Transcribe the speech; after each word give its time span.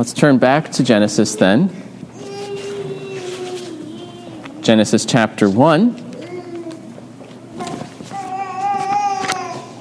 let's 0.00 0.14
turn 0.14 0.38
back 0.38 0.72
to 0.72 0.82
Genesis 0.82 1.34
then. 1.34 1.68
Genesis 4.62 5.04
chapter 5.04 5.46
1. 5.50 5.94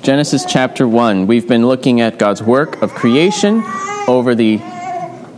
Genesis 0.04 0.44
chapter 0.44 0.86
1. 0.86 1.26
We've 1.26 1.47
been 1.47 1.66
looking 1.66 2.02
at 2.02 2.20
God's 2.20 2.44
work 2.44 2.82
of 2.82 2.94
creation 2.94 3.63
over 4.10 4.36
the 4.36 4.60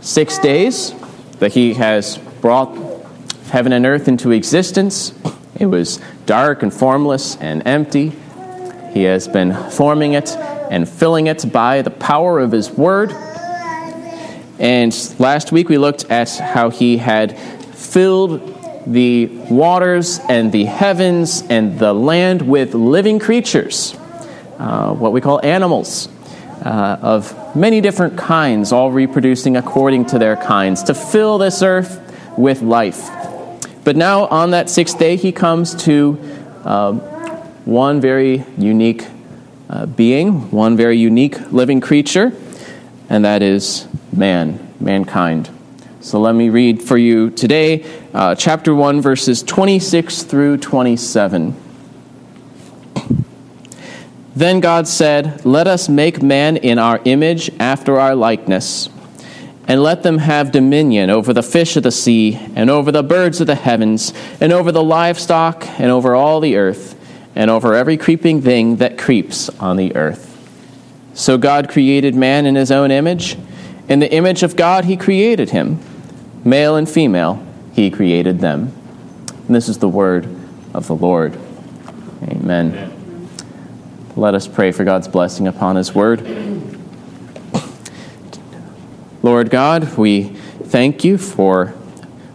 six 0.00 0.38
days 0.38 0.92
that 1.38 1.52
He 1.52 1.74
has 1.74 2.18
brought 2.40 2.76
heaven 3.50 3.72
and 3.72 3.86
earth 3.86 4.08
into 4.08 4.32
existence. 4.32 5.14
It 5.54 5.66
was 5.66 6.00
dark 6.26 6.64
and 6.64 6.74
formless 6.74 7.36
and 7.36 7.64
empty. 7.68 8.10
He 8.92 9.04
has 9.04 9.28
been 9.28 9.54
forming 9.70 10.14
it 10.14 10.30
and 10.32 10.88
filling 10.88 11.28
it 11.28 11.52
by 11.52 11.82
the 11.82 11.90
power 11.92 12.40
of 12.40 12.50
His 12.50 12.68
Word. 12.68 13.14
And 14.62 14.94
last 15.18 15.50
week 15.50 15.68
we 15.68 15.76
looked 15.76 16.04
at 16.04 16.30
how 16.38 16.70
He 16.70 16.96
had 16.96 17.36
filled 17.36 18.48
the 18.86 19.26
waters 19.26 20.20
and 20.28 20.52
the 20.52 20.64
heavens 20.64 21.42
and 21.50 21.80
the 21.80 21.92
land 21.92 22.42
with 22.42 22.72
living 22.72 23.18
creatures, 23.18 23.94
uh, 24.58 24.94
what 24.94 25.12
we 25.12 25.20
call 25.20 25.44
animals, 25.44 26.08
uh, 26.64 26.96
of 27.02 27.56
many 27.56 27.80
different 27.80 28.16
kinds, 28.16 28.70
all 28.70 28.92
reproducing 28.92 29.56
according 29.56 30.06
to 30.06 30.18
their 30.18 30.36
kinds, 30.36 30.84
to 30.84 30.94
fill 30.94 31.38
this 31.38 31.60
earth 31.60 32.00
with 32.38 32.62
life. 32.62 33.10
But 33.82 33.96
now, 33.96 34.26
on 34.26 34.52
that 34.52 34.70
sixth 34.70 34.96
day, 34.96 35.16
he 35.16 35.32
comes 35.32 35.74
to 35.86 36.18
uh, 36.64 36.92
one 37.64 38.00
very 38.00 38.44
unique 38.56 39.08
uh, 39.68 39.86
being, 39.86 40.52
one 40.52 40.76
very 40.76 40.98
unique 40.98 41.50
living 41.50 41.80
creature, 41.80 42.32
and 43.12 43.26
that 43.26 43.42
is 43.42 43.86
man, 44.10 44.74
mankind. 44.80 45.50
So 46.00 46.18
let 46.18 46.34
me 46.34 46.48
read 46.48 46.82
for 46.82 46.96
you 46.96 47.28
today, 47.28 47.84
uh, 48.14 48.34
chapter 48.34 48.74
1, 48.74 49.02
verses 49.02 49.42
26 49.42 50.22
through 50.22 50.56
27. 50.56 51.54
Then 54.34 54.60
God 54.60 54.88
said, 54.88 55.44
Let 55.44 55.66
us 55.66 55.90
make 55.90 56.22
man 56.22 56.56
in 56.56 56.78
our 56.78 57.02
image 57.04 57.50
after 57.60 58.00
our 58.00 58.16
likeness 58.16 58.88
and 59.68 59.82
let 59.82 60.02
them 60.02 60.16
have 60.16 60.50
dominion 60.50 61.10
over 61.10 61.34
the 61.34 61.42
fish 61.42 61.76
of 61.76 61.82
the 61.82 61.90
sea, 61.92 62.34
and 62.56 62.68
over 62.68 62.90
the 62.90 63.02
birds 63.02 63.40
of 63.42 63.46
the 63.46 63.54
heavens, 63.54 64.12
and 64.40 64.52
over 64.52 64.72
the 64.72 64.82
livestock, 64.82 65.64
and 65.78 65.90
over 65.90 66.14
all 66.14 66.40
the 66.40 66.56
earth, 66.56 66.98
and 67.36 67.50
over 67.50 67.74
every 67.74 67.96
creeping 67.96 68.40
thing 68.40 68.76
that 68.76 68.98
creeps 68.98 69.50
on 69.60 69.76
the 69.76 69.94
earth. 69.94 70.31
So 71.14 71.38
God 71.38 71.68
created 71.68 72.14
man 72.14 72.46
in 72.46 72.54
his 72.54 72.70
own 72.70 72.90
image. 72.90 73.36
In 73.88 74.00
the 74.00 74.12
image 74.12 74.42
of 74.42 74.56
God, 74.56 74.84
he 74.84 74.96
created 74.96 75.50
him. 75.50 75.78
Male 76.44 76.76
and 76.76 76.88
female, 76.88 77.44
he 77.72 77.90
created 77.90 78.40
them. 78.40 78.72
And 79.46 79.54
this 79.54 79.68
is 79.68 79.78
the 79.78 79.88
word 79.88 80.26
of 80.72 80.86
the 80.86 80.94
Lord. 80.94 81.34
Amen. 82.22 82.72
Amen. 82.72 83.28
Let 84.16 84.34
us 84.34 84.46
pray 84.46 84.72
for 84.72 84.84
God's 84.84 85.08
blessing 85.08 85.46
upon 85.48 85.76
his 85.76 85.94
word. 85.94 86.20
Lord 89.22 89.50
God, 89.50 89.96
we 89.96 90.24
thank 90.24 91.04
you 91.04 91.16
for 91.16 91.74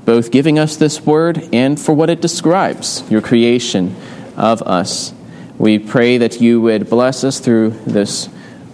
both 0.06 0.32
giving 0.32 0.58
us 0.58 0.78
this 0.78 1.06
word 1.06 1.50
and 1.54 1.80
for 1.80 1.94
what 1.94 2.10
it 2.10 2.22
describes, 2.22 3.04
your 3.12 3.22
creation 3.22 3.96
of 4.38 4.62
us. 4.62 5.14
We 5.58 5.80
pray 5.80 6.18
that 6.18 6.40
you 6.40 6.62
would 6.62 6.90
bless 6.90 7.24
us 7.24 7.40
through 7.40 7.72
this 7.86 8.30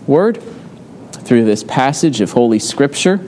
word, 0.07 0.41
through 1.11 1.45
this 1.45 1.63
passage 1.63 2.21
of 2.21 2.31
Holy 2.31 2.59
Scripture. 2.59 3.19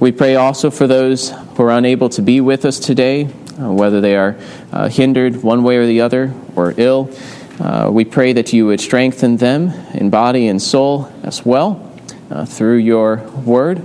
We 0.00 0.10
pray 0.10 0.34
also 0.34 0.70
for 0.70 0.86
those 0.86 1.30
who 1.30 1.62
are 1.62 1.70
unable 1.70 2.08
to 2.10 2.22
be 2.22 2.40
with 2.40 2.64
us 2.64 2.80
today, 2.80 3.26
uh, 3.26 3.70
whether 3.70 4.00
they 4.00 4.16
are 4.16 4.36
uh, 4.72 4.88
hindered 4.88 5.42
one 5.42 5.62
way 5.62 5.76
or 5.76 5.86
the 5.86 6.00
other 6.00 6.34
or 6.56 6.74
ill. 6.76 7.10
Uh, 7.60 7.88
we 7.92 8.04
pray 8.04 8.32
that 8.32 8.52
you 8.52 8.66
would 8.66 8.80
strengthen 8.80 9.36
them 9.36 9.68
in 9.94 10.10
body 10.10 10.48
and 10.48 10.60
soul 10.60 11.12
as 11.22 11.46
well 11.46 11.92
uh, 12.30 12.44
through 12.44 12.78
your 12.78 13.18
word. 13.44 13.80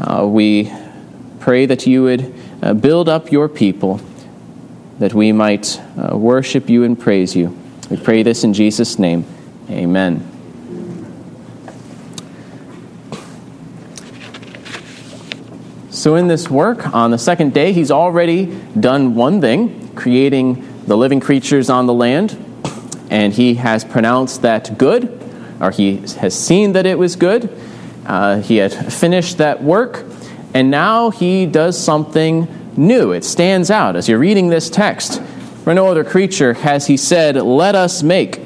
Uh, 0.00 0.26
we 0.26 0.72
pray 1.38 1.66
that 1.66 1.86
you 1.86 2.02
would 2.02 2.34
uh, 2.62 2.74
build 2.74 3.08
up 3.08 3.30
your 3.30 3.48
people, 3.48 4.00
that 4.98 5.14
we 5.14 5.30
might 5.30 5.80
worship 6.10 6.68
you 6.68 6.82
and 6.82 6.98
praise 6.98 7.36
you. 7.36 7.56
We 7.90 7.98
pray 7.98 8.22
this 8.22 8.42
in 8.42 8.54
Jesus' 8.54 8.98
name. 8.98 9.24
Amen. 9.70 10.31
So, 16.02 16.16
in 16.16 16.26
this 16.26 16.50
work, 16.50 16.92
on 16.92 17.12
the 17.12 17.16
second 17.16 17.54
day, 17.54 17.72
he's 17.72 17.92
already 17.92 18.46
done 18.80 19.14
one 19.14 19.40
thing, 19.40 19.94
creating 19.94 20.84
the 20.84 20.96
living 20.96 21.20
creatures 21.20 21.70
on 21.70 21.86
the 21.86 21.94
land, 21.94 22.36
and 23.08 23.32
he 23.32 23.54
has 23.54 23.84
pronounced 23.84 24.42
that 24.42 24.76
good, 24.78 25.16
or 25.60 25.70
he 25.70 25.98
has 26.18 26.36
seen 26.36 26.72
that 26.72 26.86
it 26.86 26.98
was 26.98 27.14
good. 27.14 27.56
Uh, 28.04 28.40
he 28.40 28.56
had 28.56 28.92
finished 28.92 29.38
that 29.38 29.62
work, 29.62 30.04
and 30.54 30.72
now 30.72 31.10
he 31.10 31.46
does 31.46 31.78
something 31.78 32.48
new. 32.76 33.12
It 33.12 33.22
stands 33.22 33.70
out 33.70 33.94
as 33.94 34.08
you're 34.08 34.18
reading 34.18 34.48
this 34.48 34.68
text. 34.68 35.22
For 35.62 35.72
no 35.72 35.86
other 35.86 36.02
creature 36.02 36.54
has 36.54 36.88
he 36.88 36.96
said, 36.96 37.36
Let 37.36 37.76
us 37.76 38.02
make. 38.02 38.40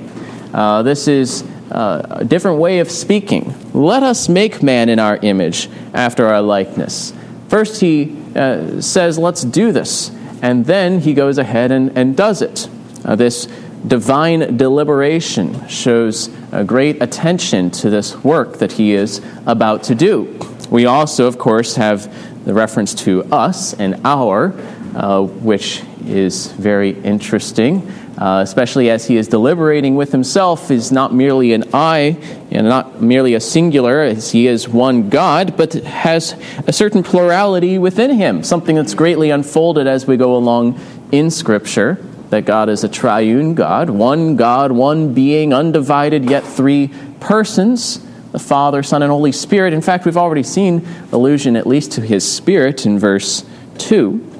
Uh, 0.53 0.83
this 0.83 1.09
is 1.09 1.43
uh, 1.71 2.19
a 2.21 2.25
different 2.27 2.59
way 2.59 2.81
of 2.81 2.91
speaking. 2.91 3.55
Let 3.73 4.03
us 4.03 4.29
make 4.29 4.63
man 4.63 4.91
in 4.91 4.99
our 4.99 5.17
image, 5.17 5.71
after 5.95 6.27
our 6.27 6.43
likeness. 6.43 7.15
First, 7.57 7.81
he 7.81 8.15
uh, 8.35 8.83
says, 8.83 9.17
Let's 9.17 9.41
do 9.41 9.73
this. 9.73 10.11
And 10.43 10.67
then 10.67 11.01
he 11.01 11.15
goes 11.15 11.39
ahead 11.39 11.73
and, 11.73 11.97
and 11.97 12.15
does 12.15 12.43
it. 12.43 12.69
Uh, 13.03 13.17
this 13.17 13.47
divine 13.87 14.59
deliberation 14.59 15.67
shows 15.67 16.29
a 16.53 16.65
great 16.65 17.03
attention 17.03 17.71
to 17.71 17.89
this 17.89 18.15
work 18.23 18.59
that 18.59 18.73
he 18.73 18.93
is 18.93 19.25
about 19.47 19.85
to 19.85 19.95
do. 19.95 20.39
We 20.69 20.85
also, 20.85 21.27
of 21.27 21.39
course, 21.39 21.77
have 21.77 22.45
the 22.45 22.53
reference 22.53 22.93
to 23.07 23.25
us 23.33 23.73
and 23.73 24.03
our, 24.05 24.53
uh, 24.95 25.23
which 25.23 25.83
is 26.05 26.53
very 26.53 26.91
interesting, 26.91 27.91
uh, 28.19 28.41
especially 28.43 28.91
as 28.91 29.07
he 29.07 29.17
is 29.17 29.29
deliberating 29.29 29.97
with 29.97 30.13
himself, 30.13 30.71
is 30.71 30.91
not 30.91 31.13
merely 31.13 31.53
an 31.53 31.65
I 31.75 32.19
and 32.51 32.67
not 32.69 33.03
merely 33.03 33.35
a 33.35 33.41
singular, 33.41 34.01
as 34.03 34.33
he 34.33 34.47
is 34.47 34.69
one 34.69 35.09
God, 35.09 35.57
but 35.57 35.73
has 35.75 36.35
a 36.67 36.73
certain 36.73 37.03
plurality 37.03 37.79
within 37.79 38.11
him, 38.11 38.43
something 38.43 38.77
that's 38.77 38.95
greatly 38.95 39.31
unfolded 39.31 39.87
as 39.87 40.07
we 40.07 40.17
go 40.17 40.37
along 40.37 40.81
in 41.13 41.31
Scripture 41.31 41.99
that 42.31 42.45
God 42.45 42.69
is 42.69 42.83
a 42.83 42.89
triune 42.89 43.55
God, 43.55 43.89
one 43.89 44.37
God, 44.37 44.73
one 44.73 45.15
being, 45.15 45.53
undivided, 45.53 46.29
yet 46.29 46.43
three 46.45 46.91
persons 47.21 48.05
the 48.33 48.41
Father, 48.41 48.83
Son, 48.83 49.03
and 49.03 49.11
Holy 49.11 49.33
Spirit. 49.33 49.73
In 49.73 49.81
fact, 49.81 50.05
we've 50.05 50.19
already 50.19 50.43
seen 50.43 50.87
allusion 51.11 51.57
at 51.57 51.67
least 51.67 51.93
to 51.93 52.03
his 52.03 52.31
Spirit 52.31 52.85
in 52.85 52.99
verse 52.99 53.47
2. 53.79 54.33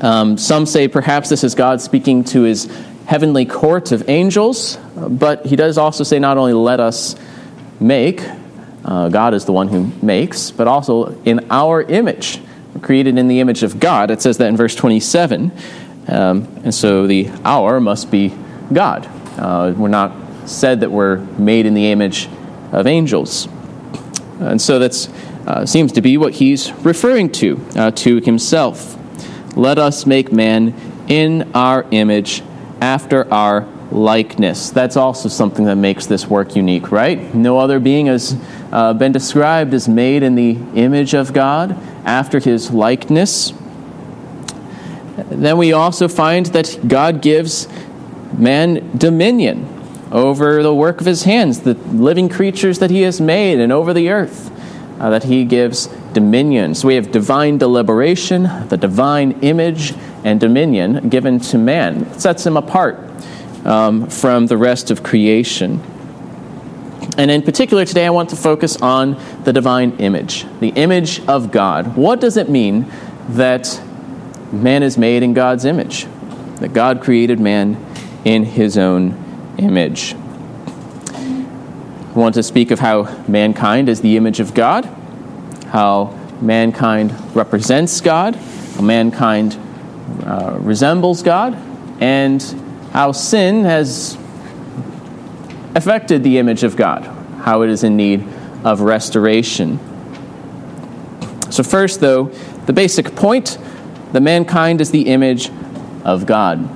Um, 0.00 0.38
some 0.38 0.64
say 0.64 0.88
perhaps 0.88 1.28
this 1.28 1.44
is 1.44 1.54
God 1.54 1.82
speaking 1.82 2.24
to 2.24 2.42
his 2.42 2.66
heavenly 3.06 3.44
court 3.44 3.92
of 3.92 4.08
angels, 4.08 4.76
but 4.96 5.46
he 5.46 5.56
does 5.56 5.78
also 5.78 6.04
say 6.04 6.18
not 6.18 6.38
only 6.38 6.52
let 6.52 6.80
us 6.80 7.16
make, 7.80 8.22
uh, 8.84 9.08
God 9.08 9.34
is 9.34 9.44
the 9.44 9.52
one 9.52 9.68
who 9.68 9.90
makes, 10.02 10.50
but 10.50 10.68
also 10.68 11.20
in 11.22 11.46
our 11.50 11.82
image. 11.82 12.40
We're 12.74 12.80
created 12.80 13.18
in 13.18 13.28
the 13.28 13.40
image 13.40 13.62
of 13.62 13.80
God. 13.80 14.10
It 14.10 14.22
says 14.22 14.38
that 14.38 14.48
in 14.48 14.56
verse 14.56 14.74
27. 14.74 15.52
Um, 16.08 16.48
and 16.64 16.74
so 16.74 17.06
the 17.06 17.30
our 17.44 17.80
must 17.80 18.10
be 18.10 18.34
God. 18.72 19.06
Uh, 19.38 19.74
we're 19.76 19.88
not 19.88 20.12
said 20.48 20.80
that 20.80 20.90
we're 20.90 21.16
made 21.16 21.66
in 21.66 21.74
the 21.74 21.90
image 21.90 22.28
of 22.72 22.86
angels. 22.86 23.48
And 24.40 24.60
so 24.60 24.78
that 24.78 25.08
uh, 25.46 25.66
seems 25.66 25.92
to 25.92 26.00
be 26.00 26.16
what 26.16 26.34
he's 26.34 26.72
referring 26.84 27.30
to, 27.32 27.64
uh, 27.76 27.90
to 27.92 28.20
himself. 28.20 28.96
Let 29.56 29.78
us 29.78 30.06
make 30.06 30.32
man 30.32 30.74
in 31.08 31.50
our 31.54 31.86
image, 31.90 32.42
after 32.80 33.32
our 33.32 33.66
likeness. 33.90 34.70
That's 34.70 34.96
also 34.96 35.28
something 35.28 35.64
that 35.66 35.76
makes 35.76 36.06
this 36.06 36.26
work 36.26 36.56
unique, 36.56 36.92
right? 36.92 37.34
No 37.34 37.58
other 37.58 37.80
being 37.80 38.06
has 38.06 38.36
uh, 38.72 38.94
been 38.94 39.12
described 39.12 39.74
as 39.74 39.88
made 39.88 40.22
in 40.22 40.34
the 40.34 40.52
image 40.74 41.14
of 41.14 41.32
God, 41.32 41.76
after 42.04 42.38
his 42.38 42.70
likeness. 42.70 43.52
Then 45.28 45.58
we 45.58 45.72
also 45.72 46.08
find 46.08 46.46
that 46.46 46.78
God 46.86 47.20
gives 47.20 47.68
man 48.36 48.96
dominion 48.96 49.66
over 50.10 50.62
the 50.62 50.74
work 50.74 51.00
of 51.00 51.06
his 51.06 51.24
hands, 51.24 51.60
the 51.60 51.74
living 51.74 52.28
creatures 52.28 52.78
that 52.78 52.90
he 52.90 53.02
has 53.02 53.20
made, 53.20 53.60
and 53.60 53.72
over 53.72 53.92
the 53.92 54.08
earth, 54.08 54.50
uh, 55.00 55.10
that 55.10 55.24
he 55.24 55.44
gives 55.44 55.86
dominion. 56.12 56.74
So 56.74 56.88
we 56.88 56.94
have 56.94 57.12
divine 57.12 57.58
deliberation, 57.58 58.44
the 58.68 58.76
divine 58.76 59.32
image, 59.42 59.94
and 60.24 60.40
dominion 60.40 61.08
given 61.08 61.38
to 61.40 61.58
man. 61.58 62.04
It 62.04 62.20
sets 62.20 62.46
him 62.46 62.56
apart 62.56 62.98
um, 63.64 64.08
from 64.08 64.46
the 64.46 64.56
rest 64.56 64.90
of 64.90 65.02
creation. 65.02 65.80
And 67.16 67.30
in 67.30 67.42
particular, 67.42 67.84
today 67.84 68.06
I 68.06 68.10
want 68.10 68.30
to 68.30 68.36
focus 68.36 68.80
on 68.80 69.20
the 69.44 69.52
divine 69.52 69.92
image, 69.98 70.46
the 70.60 70.68
image 70.70 71.20
of 71.26 71.50
God. 71.50 71.96
What 71.96 72.20
does 72.20 72.36
it 72.36 72.48
mean 72.48 72.90
that 73.30 73.82
man 74.52 74.82
is 74.82 74.96
made 74.96 75.22
in 75.22 75.34
God's 75.34 75.64
image? 75.64 76.06
That 76.56 76.72
God 76.72 77.00
created 77.00 77.40
man 77.40 77.84
in 78.24 78.44
his 78.44 78.78
own 78.78 79.54
image. 79.58 80.14
I 81.14 82.12
want 82.14 82.34
to 82.34 82.42
speak 82.42 82.70
of 82.70 82.78
how 82.78 83.24
mankind 83.26 83.88
is 83.88 84.00
the 84.00 84.16
image 84.16 84.40
of 84.40 84.52
God, 84.52 84.84
how 85.66 86.18
mankind 86.40 87.14
represents 87.36 88.00
God, 88.00 88.34
how 88.34 88.82
mankind 88.82 89.58
uh, 90.24 90.58
resembles 90.60 91.22
God, 91.22 91.54
and 92.00 92.42
how 92.92 93.12
sin 93.12 93.64
has 93.64 94.16
affected 95.74 96.22
the 96.22 96.38
image 96.38 96.62
of 96.62 96.76
God, 96.76 97.04
how 97.42 97.62
it 97.62 97.70
is 97.70 97.84
in 97.84 97.96
need 97.96 98.24
of 98.64 98.80
restoration. 98.80 99.78
So, 101.50 101.62
first, 101.62 102.00
though, 102.00 102.24
the 102.66 102.72
basic 102.72 103.14
point 103.14 103.58
that 104.12 104.20
mankind 104.20 104.80
is 104.80 104.90
the 104.90 105.06
image 105.06 105.50
of 106.04 106.26
God. 106.26 106.68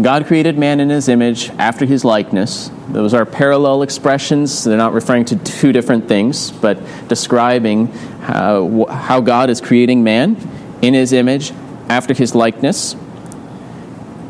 God 0.00 0.26
created 0.26 0.56
man 0.56 0.80
in 0.80 0.88
his 0.88 1.08
image 1.08 1.50
after 1.50 1.84
his 1.84 2.04
likeness. 2.04 2.70
Those 2.88 3.12
are 3.12 3.26
parallel 3.26 3.82
expressions. 3.82 4.64
They're 4.64 4.76
not 4.76 4.94
referring 4.94 5.26
to 5.26 5.36
two 5.36 5.72
different 5.72 6.08
things, 6.08 6.50
but 6.50 6.78
describing 7.08 7.88
how, 8.22 8.86
how 8.86 9.20
God 9.20 9.50
is 9.50 9.60
creating 9.60 10.02
man 10.02 10.36
in 10.80 10.94
his 10.94 11.12
image 11.12 11.52
after 11.90 12.14
his 12.14 12.36
likeness. 12.36 12.94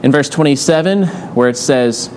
In 0.03 0.11
verse 0.11 0.31
27, 0.31 1.07
where 1.35 1.51
it 1.51 1.59
says, 1.59 2.11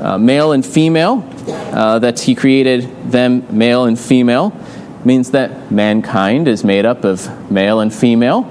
uh, 0.00 0.16
male 0.16 0.52
and 0.52 0.64
female, 0.64 1.28
uh, 1.46 1.98
that 1.98 2.20
he 2.20 2.34
created 2.34 3.10
them 3.12 3.46
male 3.56 3.84
and 3.84 4.00
female, 4.00 4.56
means 5.04 5.32
that 5.32 5.70
mankind 5.70 6.48
is 6.48 6.64
made 6.64 6.86
up 6.86 7.04
of 7.04 7.50
male 7.50 7.80
and 7.80 7.92
female. 7.92 8.50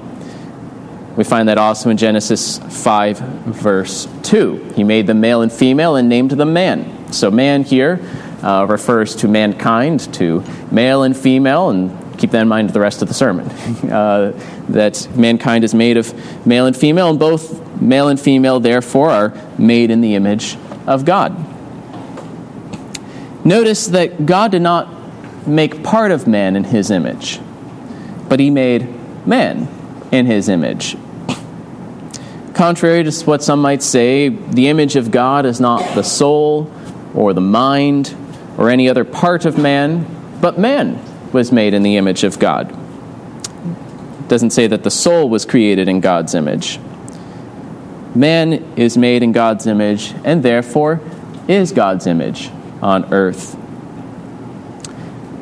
We 1.17 1.23
find 1.23 1.49
that 1.49 1.57
also 1.57 1.89
in 1.89 1.97
Genesis 1.97 2.59
5, 2.59 3.17
verse 3.17 4.07
2. 4.21 4.73
He 4.75 4.83
made 4.83 5.07
them 5.07 5.21
male 5.21 5.41
and 5.41 5.51
female 5.51 5.95
and 5.95 6.07
named 6.07 6.31
them 6.31 6.53
man. 6.53 7.11
So, 7.11 7.31
man 7.31 7.63
here 7.63 7.99
uh, 8.43 8.67
refers 8.69 9.15
to 9.17 9.27
mankind, 9.27 10.13
to 10.13 10.43
male 10.69 11.01
and 11.01 11.17
female, 11.17 11.69
and 11.71 12.00
keep 12.21 12.31
that 12.31 12.43
in 12.43 12.47
mind 12.47 12.69
the 12.69 12.79
rest 12.79 13.01
of 13.01 13.07
the 13.07 13.13
sermon. 13.13 13.49
Uh, 13.91 14.31
that 14.69 15.07
mankind 15.17 15.65
is 15.65 15.73
made 15.73 15.97
of 15.97 16.45
male 16.45 16.65
and 16.65 16.77
female, 16.77 17.09
and 17.09 17.19
both 17.19 17.81
male 17.81 18.07
and 18.07 18.19
female, 18.19 18.59
therefore, 18.59 19.09
are 19.09 19.33
made 19.57 19.91
in 19.91 19.99
the 19.99 20.15
image 20.15 20.55
of 20.87 21.03
God. 21.03 21.35
Notice 23.43 23.87
that 23.87 24.25
God 24.25 24.51
did 24.51 24.61
not 24.61 24.87
make 25.45 25.83
part 25.83 26.11
of 26.11 26.25
man 26.25 26.55
in 26.55 26.63
his 26.63 26.89
image, 26.89 27.41
but 28.29 28.39
he 28.39 28.49
made 28.49 28.87
man 29.27 29.67
in 30.11 30.25
his 30.25 30.47
image. 30.47 30.95
Contrary 32.53 33.03
to 33.03 33.11
what 33.25 33.43
some 33.43 33.59
might 33.61 33.83
say, 33.83 34.29
the 34.29 34.69
image 34.69 34.95
of 34.95 35.11
God 35.11 35.45
is 35.45 35.59
not 35.59 35.95
the 35.95 36.03
soul 36.03 36.71
or 37.13 37.33
the 37.33 37.41
mind 37.41 38.15
or 38.57 38.69
any 38.69 38.87
other 38.87 39.03
part 39.03 39.43
of 39.43 39.57
man, 39.57 40.05
but 40.39 40.57
man 40.57 41.01
was 41.33 41.51
made 41.51 41.73
in 41.73 41.83
the 41.83 41.97
image 41.97 42.23
of 42.23 42.39
God. 42.39 42.71
It 42.71 44.27
doesn't 44.27 44.51
say 44.51 44.67
that 44.67 44.83
the 44.83 44.91
soul 44.91 45.29
was 45.29 45.45
created 45.45 45.87
in 45.87 45.99
God's 45.99 46.35
image. 46.35 46.79
Man 48.15 48.53
is 48.75 48.97
made 48.97 49.23
in 49.23 49.31
God's 49.31 49.67
image 49.67 50.13
and 50.23 50.43
therefore 50.43 51.01
is 51.47 51.71
God's 51.71 52.07
image 52.07 52.49
on 52.81 53.13
earth. 53.13 53.57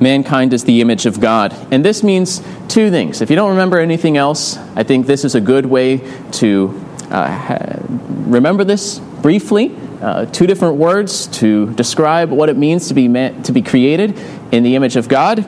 Mankind 0.02 0.54
is 0.54 0.64
the 0.64 0.80
image 0.82 1.06
of 1.06 1.20
God. 1.20 1.54
And 1.72 1.84
this 1.84 2.04
means 2.04 2.42
two 2.68 2.90
things. 2.90 3.22
If 3.22 3.30
you 3.30 3.36
don't 3.36 3.50
remember 3.50 3.80
anything 3.80 4.16
else, 4.18 4.58
I 4.76 4.84
think 4.84 5.08
this 5.08 5.26
is 5.26 5.36
a 5.36 5.42
good 5.42 5.66
way 5.66 5.98
to 6.34 6.86
uh, 7.10 7.80
remember 8.28 8.64
this 8.64 9.00
briefly. 9.00 9.76
Uh, 10.02 10.26
two 10.26 10.48
different 10.48 10.76
words 10.76 11.28
to 11.28 11.74
describe 11.74 12.32
what 12.32 12.48
it 12.48 12.56
means 12.56 12.88
to 12.88 12.94
be, 12.94 13.08
man, 13.10 13.44
to 13.44 13.52
be 13.52 13.62
created 13.62 14.18
in 14.52 14.64
the 14.64 14.76
image 14.76 14.96
of 14.96 15.10
God. 15.10 15.40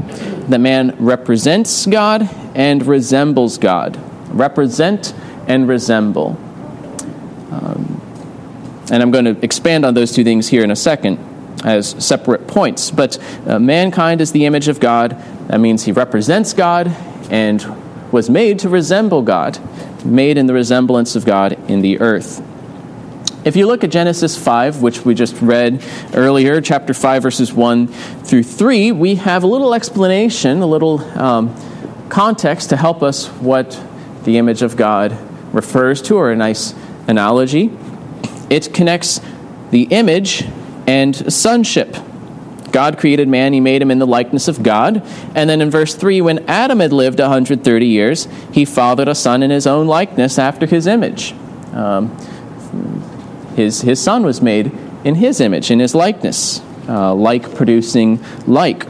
That 0.49 0.59
man 0.59 0.95
represents 0.99 1.85
God 1.85 2.29
and 2.53 2.85
resembles 2.85 3.57
God. 3.57 3.97
Represent 4.29 5.13
and 5.47 5.69
resemble. 5.69 6.37
Um, 7.51 8.01
and 8.91 9.01
I'm 9.01 9.11
going 9.11 9.25
to 9.25 9.37
expand 9.41 9.85
on 9.85 9.93
those 9.93 10.11
two 10.11 10.25
things 10.25 10.49
here 10.49 10.63
in 10.63 10.71
a 10.71 10.75
second 10.75 11.17
as 11.63 11.89
separate 12.03 12.47
points. 12.47 12.91
But 12.91 13.17
uh, 13.47 13.57
mankind 13.57 14.19
is 14.19 14.33
the 14.33 14.45
image 14.45 14.67
of 14.67 14.81
God. 14.81 15.11
That 15.47 15.59
means 15.59 15.83
he 15.83 15.93
represents 15.93 16.53
God 16.53 16.87
and 17.29 17.63
was 18.11 18.29
made 18.29 18.59
to 18.59 18.69
resemble 18.69 19.21
God, 19.21 19.59
made 20.05 20.37
in 20.37 20.47
the 20.47 20.53
resemblance 20.53 21.15
of 21.15 21.25
God 21.25 21.53
in 21.69 21.81
the 21.81 22.01
earth. 22.01 22.45
If 23.43 23.55
you 23.55 23.65
look 23.65 23.83
at 23.83 23.89
Genesis 23.89 24.37
5, 24.37 24.83
which 24.83 25.03
we 25.03 25.15
just 25.15 25.41
read 25.41 25.83
earlier, 26.13 26.61
chapter 26.61 26.93
5, 26.93 27.23
verses 27.23 27.51
1 27.51 27.87
through 27.87 28.43
3, 28.43 28.91
we 28.91 29.15
have 29.15 29.41
a 29.41 29.47
little 29.47 29.73
explanation, 29.73 30.61
a 30.61 30.67
little 30.67 30.99
um, 31.19 31.55
context 32.09 32.69
to 32.69 32.77
help 32.77 33.01
us 33.01 33.29
what 33.29 33.83
the 34.25 34.37
image 34.37 34.61
of 34.61 34.77
God 34.77 35.17
refers 35.55 36.03
to, 36.03 36.17
or 36.17 36.31
a 36.31 36.35
nice 36.35 36.75
analogy. 37.07 37.71
It 38.51 38.75
connects 38.75 39.19
the 39.71 39.87
image 39.89 40.45
and 40.85 41.33
sonship. 41.33 41.97
God 42.71 42.99
created 42.99 43.27
man, 43.27 43.53
he 43.53 43.59
made 43.59 43.81
him 43.81 43.89
in 43.89 43.97
the 43.97 44.05
likeness 44.05 44.49
of 44.49 44.61
God. 44.61 45.01
And 45.33 45.49
then 45.49 45.61
in 45.61 45.71
verse 45.71 45.95
3, 45.95 46.21
when 46.21 46.47
Adam 46.47 46.79
had 46.79 46.93
lived 46.93 47.19
130 47.19 47.87
years, 47.87 48.27
he 48.51 48.65
fathered 48.65 49.07
a 49.07 49.15
son 49.15 49.41
in 49.41 49.49
his 49.49 49.65
own 49.65 49.87
likeness 49.87 50.37
after 50.37 50.67
his 50.67 50.85
image. 50.85 51.33
Um, 51.73 52.15
his, 53.61 53.81
his 53.81 54.01
son 54.01 54.23
was 54.23 54.41
made 54.41 54.71
in 55.03 55.15
his 55.15 55.39
image, 55.39 55.71
in 55.71 55.79
his 55.79 55.95
likeness, 55.95 56.61
uh, 56.87 57.13
like 57.13 57.55
producing 57.55 58.23
like. 58.47 58.85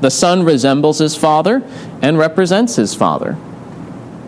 The 0.00 0.10
son 0.10 0.42
resembles 0.42 0.98
his 0.98 1.16
father 1.16 1.62
and 2.02 2.18
represents 2.18 2.76
his 2.76 2.94
father 2.94 3.36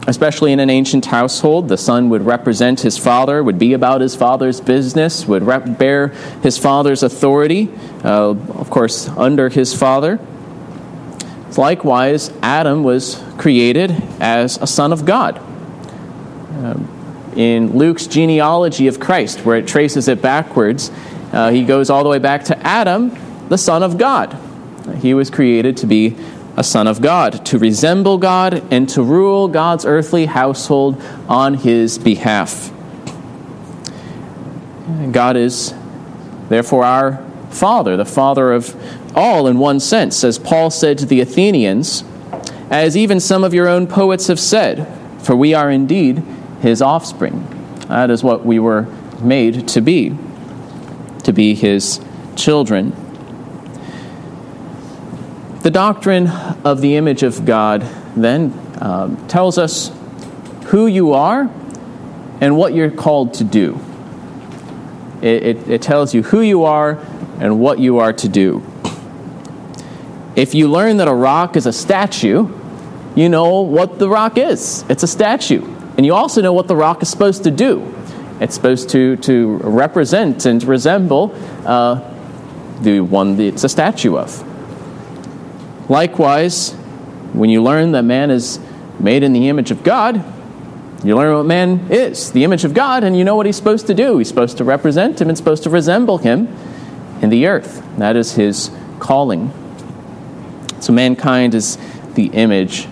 especially 0.06 0.52
in 0.52 0.60
an 0.60 0.70
ancient 0.70 1.06
household, 1.06 1.68
the 1.68 1.76
son 1.76 2.08
would 2.08 2.24
represent 2.24 2.80
his 2.80 2.96
father, 2.96 3.42
would 3.42 3.58
be 3.58 3.72
about 3.72 4.00
his 4.00 4.14
father's 4.14 4.60
business, 4.60 5.26
would 5.26 5.42
rep- 5.42 5.78
bear 5.78 6.08
his 6.42 6.56
father's 6.56 7.02
authority, 7.02 7.68
uh, 8.04 8.28
of 8.30 8.70
course, 8.70 9.08
under 9.08 9.48
his 9.48 9.74
father. 9.74 10.20
Likewise, 11.56 12.32
Adam 12.42 12.84
was 12.84 13.22
created 13.38 13.90
as 14.20 14.58
a 14.58 14.66
son 14.66 14.92
of 14.92 15.04
God. 15.04 15.38
Um, 15.38 16.95
in 17.36 17.76
Luke's 17.76 18.06
genealogy 18.06 18.86
of 18.88 18.98
Christ, 18.98 19.44
where 19.44 19.56
it 19.56 19.68
traces 19.68 20.08
it 20.08 20.22
backwards, 20.22 20.90
uh, 21.32 21.50
he 21.50 21.64
goes 21.64 21.90
all 21.90 22.02
the 22.02 22.08
way 22.08 22.18
back 22.18 22.44
to 22.44 22.58
Adam, 22.66 23.16
the 23.48 23.58
son 23.58 23.82
of 23.82 23.98
God. 23.98 24.36
He 25.00 25.14
was 25.14 25.30
created 25.30 25.76
to 25.78 25.86
be 25.86 26.16
a 26.56 26.64
son 26.64 26.86
of 26.86 27.02
God, 27.02 27.44
to 27.46 27.58
resemble 27.58 28.16
God, 28.16 28.62
and 28.72 28.88
to 28.90 29.02
rule 29.02 29.46
God's 29.48 29.84
earthly 29.84 30.26
household 30.26 31.00
on 31.28 31.54
his 31.54 31.98
behalf. 31.98 32.72
God 35.12 35.36
is 35.36 35.74
therefore 36.48 36.84
our 36.84 37.22
Father, 37.50 37.96
the 37.96 38.04
Father 38.04 38.52
of 38.52 38.74
all 39.14 39.46
in 39.46 39.58
one 39.58 39.80
sense, 39.80 40.24
as 40.24 40.38
Paul 40.38 40.70
said 40.70 40.98
to 40.98 41.06
the 41.06 41.20
Athenians, 41.20 42.04
as 42.70 42.96
even 42.96 43.20
some 43.20 43.44
of 43.44 43.52
your 43.52 43.68
own 43.68 43.86
poets 43.86 44.26
have 44.28 44.40
said, 44.40 44.86
for 45.22 45.36
we 45.36 45.54
are 45.54 45.70
indeed 45.70 46.22
his 46.66 46.82
offspring. 46.82 47.46
That 47.86 48.10
is 48.10 48.24
what 48.24 48.44
we 48.44 48.58
were 48.58 48.82
made 49.20 49.68
to 49.68 49.80
be, 49.80 50.16
to 51.22 51.32
be 51.32 51.54
his 51.54 52.00
children. 52.34 52.90
The 55.62 55.70
doctrine 55.70 56.26
of 56.26 56.80
the 56.80 56.96
image 56.96 57.22
of 57.22 57.44
God 57.44 57.82
then 58.16 58.52
um, 58.80 59.28
tells 59.28 59.58
us 59.58 59.92
who 60.66 60.88
you 60.88 61.12
are 61.12 61.48
and 62.40 62.56
what 62.56 62.74
you're 62.74 62.90
called 62.90 63.34
to 63.34 63.44
do. 63.44 63.78
It, 65.22 65.42
it, 65.44 65.68
it 65.68 65.82
tells 65.82 66.14
you 66.14 66.24
who 66.24 66.40
you 66.40 66.64
are 66.64 66.98
and 67.38 67.60
what 67.60 67.78
you 67.78 67.98
are 67.98 68.12
to 68.12 68.28
do. 68.28 68.64
If 70.34 70.52
you 70.52 70.68
learn 70.68 70.96
that 70.96 71.06
a 71.06 71.14
rock 71.14 71.56
is 71.56 71.66
a 71.66 71.72
statue, 71.72 72.52
you 73.14 73.28
know 73.28 73.60
what 73.60 74.00
the 74.00 74.08
rock 74.08 74.36
is. 74.36 74.84
It's 74.88 75.04
a 75.04 75.08
statue. 75.08 75.75
And 75.96 76.04
you 76.04 76.14
also 76.14 76.42
know 76.42 76.52
what 76.52 76.68
the 76.68 76.76
rock 76.76 77.02
is 77.02 77.08
supposed 77.08 77.44
to 77.44 77.50
do. 77.50 77.94
It's 78.40 78.54
supposed 78.54 78.90
to, 78.90 79.16
to 79.16 79.56
represent 79.58 80.44
and 80.44 80.62
resemble 80.64 81.32
uh, 81.64 82.00
the 82.82 83.00
one 83.00 83.36
that 83.36 83.44
it's 83.44 83.64
a 83.64 83.68
statue 83.68 84.16
of. 84.16 84.44
Likewise, 85.88 86.72
when 87.32 87.48
you 87.48 87.62
learn 87.62 87.92
that 87.92 88.02
man 88.02 88.30
is 88.30 88.58
made 89.00 89.22
in 89.22 89.32
the 89.32 89.48
image 89.48 89.70
of 89.70 89.82
God, 89.82 90.22
you 91.04 91.16
learn 91.16 91.36
what 91.36 91.46
man 91.46 91.86
is, 91.90 92.32
the 92.32 92.44
image 92.44 92.64
of 92.64 92.74
God, 92.74 93.04
and 93.04 93.16
you 93.16 93.24
know 93.24 93.36
what 93.36 93.46
he's 93.46 93.56
supposed 93.56 93.86
to 93.86 93.94
do. 93.94 94.18
He's 94.18 94.28
supposed 94.28 94.58
to 94.58 94.64
represent 94.64 95.20
him 95.20 95.28
and 95.28 95.38
supposed 95.38 95.62
to 95.62 95.70
resemble 95.70 96.18
him. 96.18 96.48
in 97.22 97.30
the 97.30 97.46
earth. 97.46 97.82
That 97.96 98.16
is 98.16 98.34
his 98.34 98.70
calling. 98.98 99.52
So 100.80 100.92
mankind 100.92 101.54
is 101.54 101.78
the 102.14 102.26
image 102.26 102.86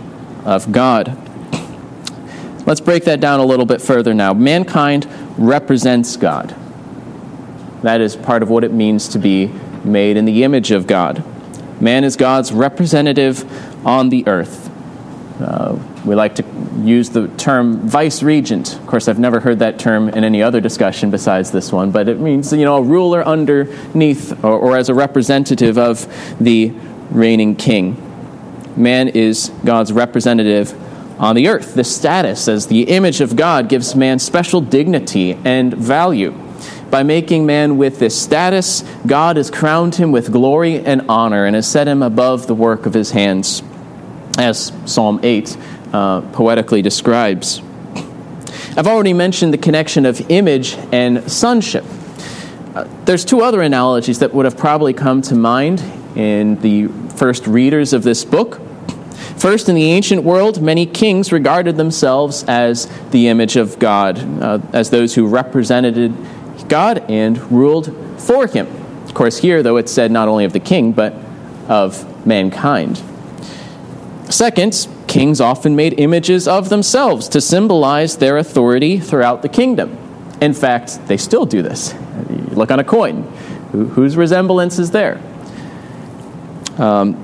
of 0.44 0.72
God. 0.72 1.23
Let's 2.66 2.80
break 2.80 3.04
that 3.04 3.20
down 3.20 3.40
a 3.40 3.44
little 3.44 3.66
bit 3.66 3.82
further 3.82 4.14
now. 4.14 4.32
Mankind 4.32 5.06
represents 5.36 6.16
God. 6.16 6.54
That 7.82 8.00
is 8.00 8.16
part 8.16 8.42
of 8.42 8.48
what 8.48 8.64
it 8.64 8.72
means 8.72 9.08
to 9.08 9.18
be 9.18 9.48
made 9.84 10.16
in 10.16 10.24
the 10.24 10.44
image 10.44 10.70
of 10.70 10.86
God. 10.86 11.22
Man 11.80 12.04
is 12.04 12.16
God's 12.16 12.52
representative 12.52 13.44
on 13.86 14.08
the 14.08 14.26
earth. 14.26 14.70
Uh, 15.40 15.78
we 16.06 16.14
like 16.14 16.36
to 16.36 16.44
use 16.78 17.10
the 17.10 17.28
term 17.36 17.86
vice 17.86 18.22
regent. 18.22 18.76
Of 18.76 18.86
course, 18.86 19.08
I've 19.08 19.18
never 19.18 19.40
heard 19.40 19.58
that 19.58 19.78
term 19.78 20.08
in 20.08 20.24
any 20.24 20.42
other 20.42 20.60
discussion 20.60 21.10
besides 21.10 21.50
this 21.50 21.72
one, 21.72 21.90
but 21.90 22.08
it 22.08 22.20
means, 22.20 22.52
you 22.52 22.64
know, 22.64 22.76
a 22.76 22.82
ruler 22.82 23.22
underneath 23.22 24.42
or, 24.44 24.52
or 24.52 24.76
as 24.76 24.88
a 24.88 24.94
representative 24.94 25.76
of 25.76 26.06
the 26.40 26.72
reigning 27.10 27.56
king. 27.56 28.00
Man 28.76 29.08
is 29.08 29.50
God's 29.64 29.92
representative 29.92 30.72
on 31.18 31.36
the 31.36 31.48
earth. 31.48 31.74
This 31.74 31.94
status 31.94 32.48
as 32.48 32.66
the 32.66 32.82
image 32.84 33.20
of 33.20 33.36
God 33.36 33.68
gives 33.68 33.94
man 33.94 34.18
special 34.18 34.60
dignity 34.60 35.34
and 35.44 35.72
value. 35.74 36.34
By 36.90 37.02
making 37.02 37.46
man 37.46 37.76
with 37.76 37.98
this 37.98 38.20
status, 38.20 38.84
God 39.06 39.36
has 39.36 39.50
crowned 39.50 39.96
him 39.96 40.12
with 40.12 40.30
glory 40.32 40.84
and 40.84 41.02
honor 41.08 41.44
and 41.44 41.56
has 41.56 41.68
set 41.68 41.88
him 41.88 42.02
above 42.02 42.46
the 42.46 42.54
work 42.54 42.86
of 42.86 42.94
his 42.94 43.10
hands, 43.10 43.62
as 44.38 44.72
Psalm 44.84 45.18
8 45.22 45.56
uh, 45.92 46.20
poetically 46.32 46.82
describes. 46.82 47.60
I've 48.76 48.86
already 48.86 49.12
mentioned 49.12 49.52
the 49.52 49.58
connection 49.58 50.04
of 50.06 50.30
image 50.30 50.76
and 50.92 51.30
sonship. 51.30 51.84
Uh, 52.74 52.88
there's 53.04 53.24
two 53.24 53.40
other 53.40 53.62
analogies 53.62 54.18
that 54.18 54.34
would 54.34 54.44
have 54.44 54.56
probably 54.56 54.92
come 54.92 55.22
to 55.22 55.34
mind 55.34 55.80
in 56.16 56.60
the 56.60 56.88
first 57.16 57.46
readers 57.46 57.92
of 57.92 58.02
this 58.02 58.24
book. 58.24 58.60
First, 59.36 59.68
in 59.68 59.74
the 59.74 59.90
ancient 59.90 60.22
world, 60.22 60.62
many 60.62 60.86
kings 60.86 61.32
regarded 61.32 61.76
themselves 61.76 62.44
as 62.44 62.86
the 63.10 63.28
image 63.28 63.56
of 63.56 63.78
God, 63.78 64.18
uh, 64.42 64.60
as 64.72 64.90
those 64.90 65.14
who 65.14 65.26
represented 65.26 66.14
God 66.68 67.10
and 67.10 67.38
ruled 67.50 67.94
for 68.18 68.46
him. 68.46 68.66
Of 69.04 69.14
course, 69.14 69.38
here, 69.38 69.62
though, 69.62 69.76
it's 69.76 69.92
said 69.92 70.10
not 70.10 70.28
only 70.28 70.44
of 70.44 70.52
the 70.52 70.60
king, 70.60 70.92
but 70.92 71.14
of 71.68 72.26
mankind. 72.26 73.02
Second, 74.30 74.88
kings 75.06 75.40
often 75.40 75.76
made 75.76 76.00
images 76.00 76.48
of 76.48 76.68
themselves 76.70 77.28
to 77.28 77.40
symbolize 77.40 78.16
their 78.16 78.38
authority 78.38 78.98
throughout 78.98 79.42
the 79.42 79.48
kingdom. 79.48 79.96
In 80.40 80.54
fact, 80.54 81.06
they 81.06 81.16
still 81.16 81.46
do 81.46 81.62
this. 81.62 81.94
You 82.30 82.54
look 82.54 82.70
on 82.70 82.80
a 82.80 82.84
coin, 82.84 83.22
whose 83.72 84.16
resemblance 84.16 84.78
is 84.78 84.90
there? 84.90 85.20
Um, 86.78 87.14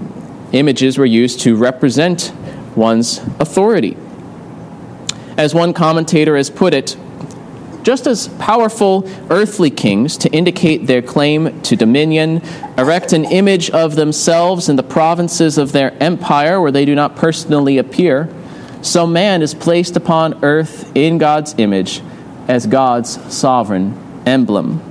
images 0.52 0.98
were 0.98 1.06
used 1.06 1.40
to 1.40 1.56
represent 1.56 2.32
one's 2.76 3.18
authority. 3.38 3.96
As 5.36 5.54
one 5.54 5.72
commentator 5.72 6.36
has 6.36 6.50
put 6.50 6.74
it, 6.74 6.96
just 7.82 8.06
as 8.06 8.28
powerful 8.28 9.08
earthly 9.30 9.70
kings, 9.70 10.18
to 10.18 10.30
indicate 10.30 10.86
their 10.86 11.00
claim 11.00 11.60
to 11.62 11.76
dominion, 11.76 12.42
erect 12.76 13.12
an 13.12 13.24
image 13.24 13.70
of 13.70 13.96
themselves 13.96 14.68
in 14.68 14.76
the 14.76 14.82
provinces 14.82 15.56
of 15.56 15.72
their 15.72 15.92
empire 16.02 16.60
where 16.60 16.72
they 16.72 16.84
do 16.84 16.94
not 16.94 17.16
personally 17.16 17.78
appear, 17.78 18.28
so 18.82 19.06
man 19.06 19.42
is 19.42 19.54
placed 19.54 19.96
upon 19.96 20.44
earth 20.44 20.94
in 20.94 21.18
God's 21.18 21.54
image 21.58 22.02
as 22.48 22.66
God's 22.66 23.34
sovereign 23.34 23.98
emblem. 24.26 24.89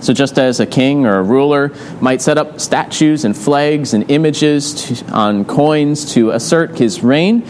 So, 0.00 0.12
just 0.12 0.38
as 0.38 0.60
a 0.60 0.66
king 0.66 1.06
or 1.06 1.18
a 1.18 1.22
ruler 1.22 1.72
might 2.00 2.20
set 2.20 2.38
up 2.38 2.60
statues 2.60 3.24
and 3.24 3.36
flags 3.36 3.94
and 3.94 4.10
images 4.10 4.74
to, 4.74 5.12
on 5.12 5.44
coins 5.44 6.12
to 6.14 6.30
assert 6.30 6.78
his 6.78 7.02
reign, 7.02 7.44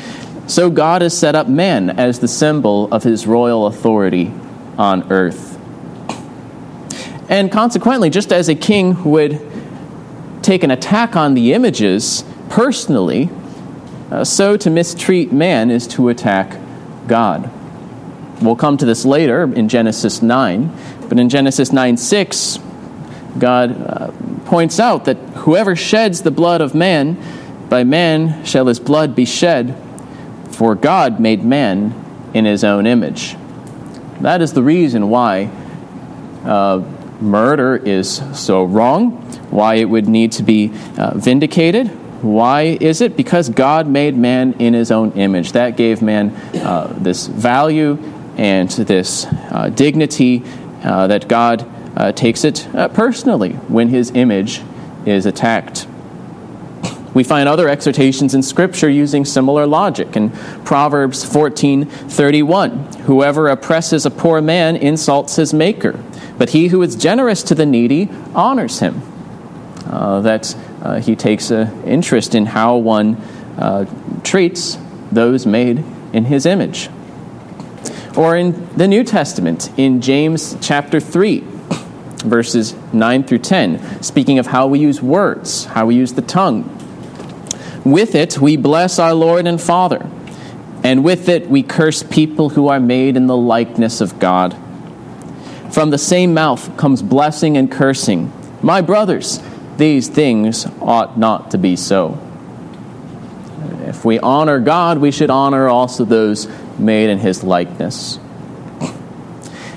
so 0.47 0.71
God 0.71 1.03
has 1.03 1.17
set 1.17 1.35
up 1.35 1.49
man 1.49 1.91
as 1.91 2.21
the 2.21 2.29
symbol 2.29 2.93
of 2.93 3.03
his 3.03 3.27
royal 3.27 3.67
authority 3.67 4.33
on 4.79 5.11
earth. 5.11 5.59
And 7.29 7.51
consequently, 7.51 8.11
just 8.11 8.33
as 8.33 8.49
a 8.49 8.55
king 8.55 9.03
would 9.05 9.41
take 10.43 10.63
an 10.63 10.71
attack 10.71 11.17
on 11.17 11.35
the 11.35 11.53
images 11.53 12.25
personally, 12.49 13.29
uh, 14.11 14.23
so 14.23 14.57
to 14.57 14.71
mistreat 14.71 15.33
man 15.33 15.71
is 15.71 15.89
to 15.89 16.09
attack 16.09 16.57
God. 17.09 17.51
We'll 18.41 18.55
come 18.55 18.77
to 18.77 18.87
this 18.87 19.05
later 19.05 19.43
in 19.43 19.69
Genesis 19.69 20.23
9, 20.23 20.71
but 21.09 21.19
in 21.19 21.29
Genesis 21.29 21.73
9 21.73 21.97
6, 21.97 22.59
God 23.39 23.81
uh, 23.81 24.11
points 24.47 24.81
out 24.81 25.05
that 25.07 25.17
whoever 25.17 25.77
sheds 25.77 26.23
the 26.23 26.31
blood 26.31 26.61
of 26.61 26.75
man, 26.75 27.17
by 27.69 27.85
man 27.85 28.45
shall 28.45 28.67
his 28.67 28.81
blood 28.81 29.15
be 29.15 29.25
shed, 29.25 29.75
for 30.51 30.75
God 30.75 31.21
made 31.21 31.45
man 31.45 31.95
in 32.33 32.45
his 32.45 32.65
own 32.65 32.87
image. 32.87 33.37
That 34.21 34.41
is 34.41 34.53
the 34.53 34.63
reason 34.63 35.11
why 35.11 35.51
uh, 36.45 36.83
murder 37.21 37.77
is 37.77 38.23
so 38.39 38.65
wrong, 38.65 39.13
why 39.51 39.75
it 39.77 39.87
would 39.87 40.09
need 40.09 40.33
to 40.33 40.43
be 40.43 40.73
uh, 40.97 41.13
vindicated. 41.17 41.89
Why 42.23 42.79
is 42.81 43.01
it? 43.01 43.17
Because 43.17 43.49
God 43.49 43.87
made 43.87 44.17
man 44.17 44.55
in 44.55 44.75
his 44.75 44.91
own 44.91 45.13
image. 45.13 45.53
That 45.53 45.77
gave 45.77 46.01
man 46.01 46.35
uh, 46.57 46.95
this 46.99 47.27
value 47.27 47.99
and 48.37 48.71
this 48.71 49.27
uh, 49.27 49.71
dignity 49.75 50.43
uh, 50.83 51.07
that 51.07 51.29
God 51.29 51.67
uh, 51.97 52.13
takes 52.13 52.45
it 52.45 52.69
uh, 52.75 52.89
personally 52.89 53.53
when 53.69 53.89
his 53.89 54.11
image 54.11 54.63
is 55.05 55.27
attacked. 55.27 55.87
We 57.15 57.25
find 57.25 57.49
other 57.49 57.67
exhortations 57.67 58.35
in 58.35 58.43
Scripture 58.43 58.91
using 58.91 59.25
similar 59.25 59.67
logic. 59.67 60.17
In 60.17 60.31
Proverbs 60.65 61.25
14:31, 61.25 62.95
whoever 63.07 63.49
oppresses 63.49 64.05
a 64.05 64.11
poor 64.11 64.43
man 64.43 64.77
insults 64.77 65.37
his 65.37 65.55
maker, 65.55 65.99
but 66.37 66.51
he 66.51 66.69
who 66.69 66.83
is 66.83 66.95
generous 66.95 67.43
to 67.45 67.55
the 67.55 67.65
needy 67.65 68.11
honors 68.35 68.81
him. 68.81 69.01
Uh, 69.87 70.21
that 70.21 70.55
uh, 70.83 71.01
he 71.01 71.17
takes 71.17 71.51
an 71.51 71.83
interest 71.85 72.35
in 72.35 72.45
how 72.45 72.77
one 72.77 73.17
uh, 73.57 73.87
treats 74.23 74.77
those 75.11 75.47
made 75.47 75.83
in 76.13 76.27
his 76.27 76.45
image. 76.45 76.91
Or 78.17 78.35
in 78.37 78.75
the 78.77 78.89
New 78.89 79.05
Testament, 79.05 79.71
in 79.77 80.01
James 80.01 80.57
chapter 80.61 81.01
3, 81.01 81.45
verses 82.25 82.75
9 82.93 83.25
through 83.25 83.39
10, 83.39 84.03
speaking 84.03 84.39
of 84.39 84.47
how 84.47 84.67
we 84.67 84.79
use 84.79 85.03
words, 85.03 85.67
how 85.67 85.87
we 85.87 85.97
use 85.97 86.15
the 86.15 86.23
tongue. 86.23 86.65
With 87.85 88.15
it, 88.15 88.39
we 88.39 88.57
bless 88.57 88.99
our 88.99 89.13
Lord 89.13 89.47
and 89.47 89.61
Father, 89.61 90.09
and 90.83 91.05
with 91.05 91.29
it, 91.29 91.49
we 91.49 91.63
curse 91.63 92.03
people 92.03 92.51
who 92.51 92.69
are 92.69 92.81
made 92.81 93.17
in 93.17 93.27
the 93.27 93.37
likeness 93.37 94.01
of 94.01 94.19
God. 94.19 94.57
From 95.71 95.91
the 95.91 95.99
same 95.99 96.33
mouth 96.33 96.75
comes 96.79 97.03
blessing 97.03 97.57
and 97.57 97.71
cursing. 97.71 98.33
My 98.63 98.81
brothers, 98.81 99.41
these 99.77 100.09
things 100.09 100.67
ought 100.81 101.19
not 101.19 101.51
to 101.51 101.59
be 101.59 101.77
so. 101.77 102.19
If 103.85 104.05
we 104.05 104.19
honor 104.19 104.59
God, 104.59 104.99
we 104.99 105.11
should 105.11 105.31
honor 105.31 105.69
also 105.69 106.05
those 106.05 106.49
made 106.79 107.11
in 107.11 107.19
his 107.19 107.43
likeness. 107.43 108.19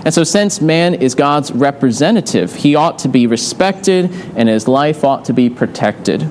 And 0.05 0.13
so, 0.13 0.23
since 0.23 0.61
man 0.61 0.93
is 0.93 1.13
God's 1.13 1.51
representative, 1.51 2.55
he 2.55 2.75
ought 2.75 2.99
to 2.99 3.09
be 3.09 3.27
respected 3.27 4.09
and 4.35 4.47
his 4.47 4.67
life 4.67 5.03
ought 5.03 5.25
to 5.25 5.33
be 5.33 5.49
protected. 5.49 6.25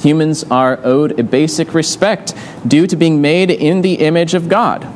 Humans 0.00 0.44
are 0.44 0.78
owed 0.84 1.18
a 1.18 1.22
basic 1.22 1.72
respect 1.72 2.34
due 2.66 2.86
to 2.86 2.94
being 2.94 3.22
made 3.22 3.50
in 3.50 3.80
the 3.80 3.94
image 3.94 4.34
of 4.34 4.48
God, 4.48 4.86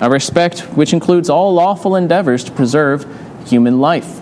a 0.00 0.10
respect 0.10 0.60
which 0.76 0.92
includes 0.92 1.30
all 1.30 1.54
lawful 1.54 1.96
endeavors 1.96 2.44
to 2.44 2.52
preserve 2.52 3.06
human 3.48 3.80
life. 3.80 4.20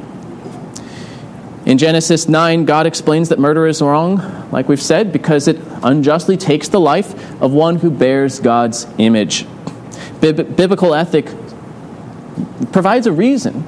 In 1.67 1.77
Genesis 1.77 2.29
9, 2.29 2.65
God 2.65 2.87
explains 2.87 3.29
that 3.29 3.39
murder 3.39 3.67
is 3.67 3.83
wrong, 3.83 4.49
like 4.53 4.69
we've 4.69 4.81
said, 4.81 5.13
because 5.13 5.49
it 5.49 5.61
unjustly 5.83 6.37
takes 6.37 6.69
the 6.69 6.81
life 6.81 7.43
of 7.43 7.53
one 7.53 7.77
who 7.77 7.91
bears 7.91 8.39
God's 8.41 8.87
image 8.97 9.45
biblical 10.21 10.95
ethic 10.95 11.27
provides 12.73 13.07
a 13.07 13.13
reason 13.13 13.65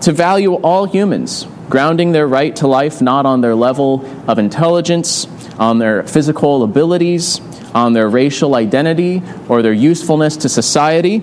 to 0.00 0.12
value 0.12 0.54
all 0.54 0.84
humans, 0.86 1.46
grounding 1.68 2.12
their 2.12 2.26
right 2.26 2.54
to 2.56 2.66
life 2.66 3.02
not 3.02 3.26
on 3.26 3.40
their 3.40 3.54
level 3.54 4.04
of 4.28 4.38
intelligence, 4.38 5.26
on 5.58 5.78
their 5.78 6.02
physical 6.04 6.62
abilities, 6.62 7.40
on 7.74 7.92
their 7.92 8.08
racial 8.08 8.54
identity, 8.54 9.22
or 9.48 9.62
their 9.62 9.72
usefulness 9.72 10.36
to 10.38 10.48
society, 10.48 11.22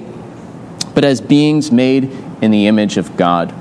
but 0.94 1.04
as 1.04 1.22
beings 1.22 1.72
made 1.72 2.12
in 2.42 2.52
the 2.52 2.68
image 2.68 2.98
of 2.98 3.18
God. 3.18 3.54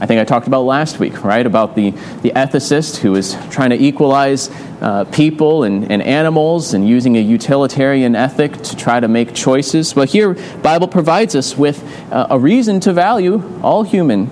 I 0.00 0.06
think 0.06 0.20
I 0.20 0.24
talked 0.24 0.46
about 0.46 0.62
last 0.62 0.98
week, 0.98 1.24
right? 1.24 1.44
About 1.44 1.74
the, 1.74 1.90
the 2.22 2.30
ethicist 2.30 2.98
who 2.98 3.16
is 3.16 3.36
trying 3.50 3.70
to 3.70 3.76
equalize 3.76 4.48
uh, 4.80 5.04
people 5.04 5.64
and, 5.64 5.90
and 5.90 6.02
animals 6.02 6.72
and 6.74 6.88
using 6.88 7.16
a 7.16 7.20
utilitarian 7.20 8.14
ethic 8.14 8.52
to 8.62 8.76
try 8.76 9.00
to 9.00 9.08
make 9.08 9.34
choices. 9.34 9.96
Well, 9.96 10.06
here, 10.06 10.34
Bible 10.62 10.88
provides 10.88 11.34
us 11.34 11.56
with 11.56 11.82
uh, 12.12 12.28
a 12.30 12.38
reason 12.38 12.78
to 12.80 12.92
value 12.92 13.60
all 13.62 13.82
human, 13.82 14.28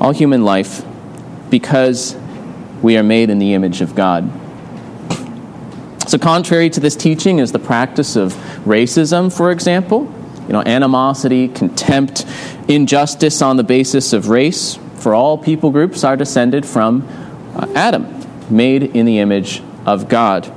all 0.00 0.12
human 0.12 0.44
life. 0.44 0.84
because 1.50 2.16
we 2.82 2.96
are 2.96 3.02
made 3.02 3.30
in 3.30 3.38
the 3.38 3.54
image 3.54 3.80
of 3.80 3.94
God. 3.94 4.30
So, 6.08 6.18
contrary 6.18 6.70
to 6.70 6.80
this 6.80 6.96
teaching 6.96 7.38
is 7.38 7.52
the 7.52 7.58
practice 7.58 8.16
of 8.16 8.32
racism, 8.64 9.34
for 9.34 9.50
example. 9.50 10.12
You 10.46 10.54
know, 10.54 10.62
animosity, 10.62 11.48
contempt, 11.48 12.24
injustice 12.66 13.42
on 13.42 13.58
the 13.58 13.64
basis 13.64 14.14
of 14.14 14.28
race. 14.28 14.78
For 14.98 15.14
all 15.14 15.38
people 15.38 15.70
groups 15.70 16.04
are 16.04 16.16
descended 16.16 16.66
from 16.66 17.06
uh, 17.54 17.66
Adam, 17.74 18.06
made 18.50 18.82
in 18.82 19.06
the 19.06 19.18
image 19.18 19.62
of 19.86 20.08
God. 20.08 20.52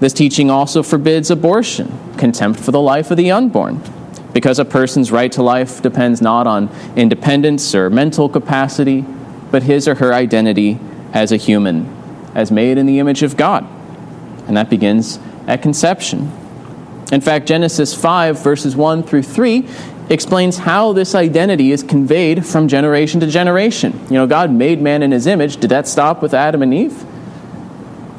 This 0.00 0.12
teaching 0.12 0.50
also 0.50 0.82
forbids 0.82 1.30
abortion, 1.30 1.92
contempt 2.18 2.60
for 2.60 2.72
the 2.72 2.80
life 2.80 3.10
of 3.10 3.16
the 3.16 3.30
unborn, 3.30 3.82
because 4.32 4.58
a 4.58 4.64
person's 4.64 5.10
right 5.10 5.32
to 5.32 5.42
life 5.42 5.80
depends 5.80 6.20
not 6.20 6.46
on 6.46 6.68
independence 6.96 7.74
or 7.74 7.88
mental 7.88 8.28
capacity, 8.28 9.04
but 9.50 9.62
his 9.62 9.88
or 9.88 9.94
her 9.94 10.12
identity 10.12 10.78
as 11.12 11.32
a 11.32 11.36
human, 11.36 11.86
as 12.34 12.50
made 12.50 12.76
in 12.76 12.86
the 12.86 12.98
image 12.98 13.22
of 13.22 13.36
God. 13.36 13.66
And 14.46 14.56
that 14.56 14.68
begins 14.68 15.18
at 15.46 15.62
conception. 15.62 16.30
In 17.12 17.20
fact, 17.20 17.46
Genesis 17.46 17.94
5, 17.94 18.42
verses 18.42 18.74
1 18.74 19.04
through 19.04 19.22
3, 19.22 19.68
explains 20.10 20.58
how 20.58 20.92
this 20.92 21.14
identity 21.14 21.72
is 21.72 21.82
conveyed 21.82 22.46
from 22.46 22.68
generation 22.68 23.20
to 23.20 23.26
generation. 23.26 23.98
You 24.08 24.14
know, 24.14 24.26
God 24.26 24.50
made 24.50 24.80
man 24.80 25.02
in 25.02 25.12
his 25.12 25.26
image. 25.26 25.56
Did 25.56 25.70
that 25.70 25.88
stop 25.88 26.22
with 26.22 26.34
Adam 26.34 26.62
and 26.62 26.74
Eve? 26.74 27.04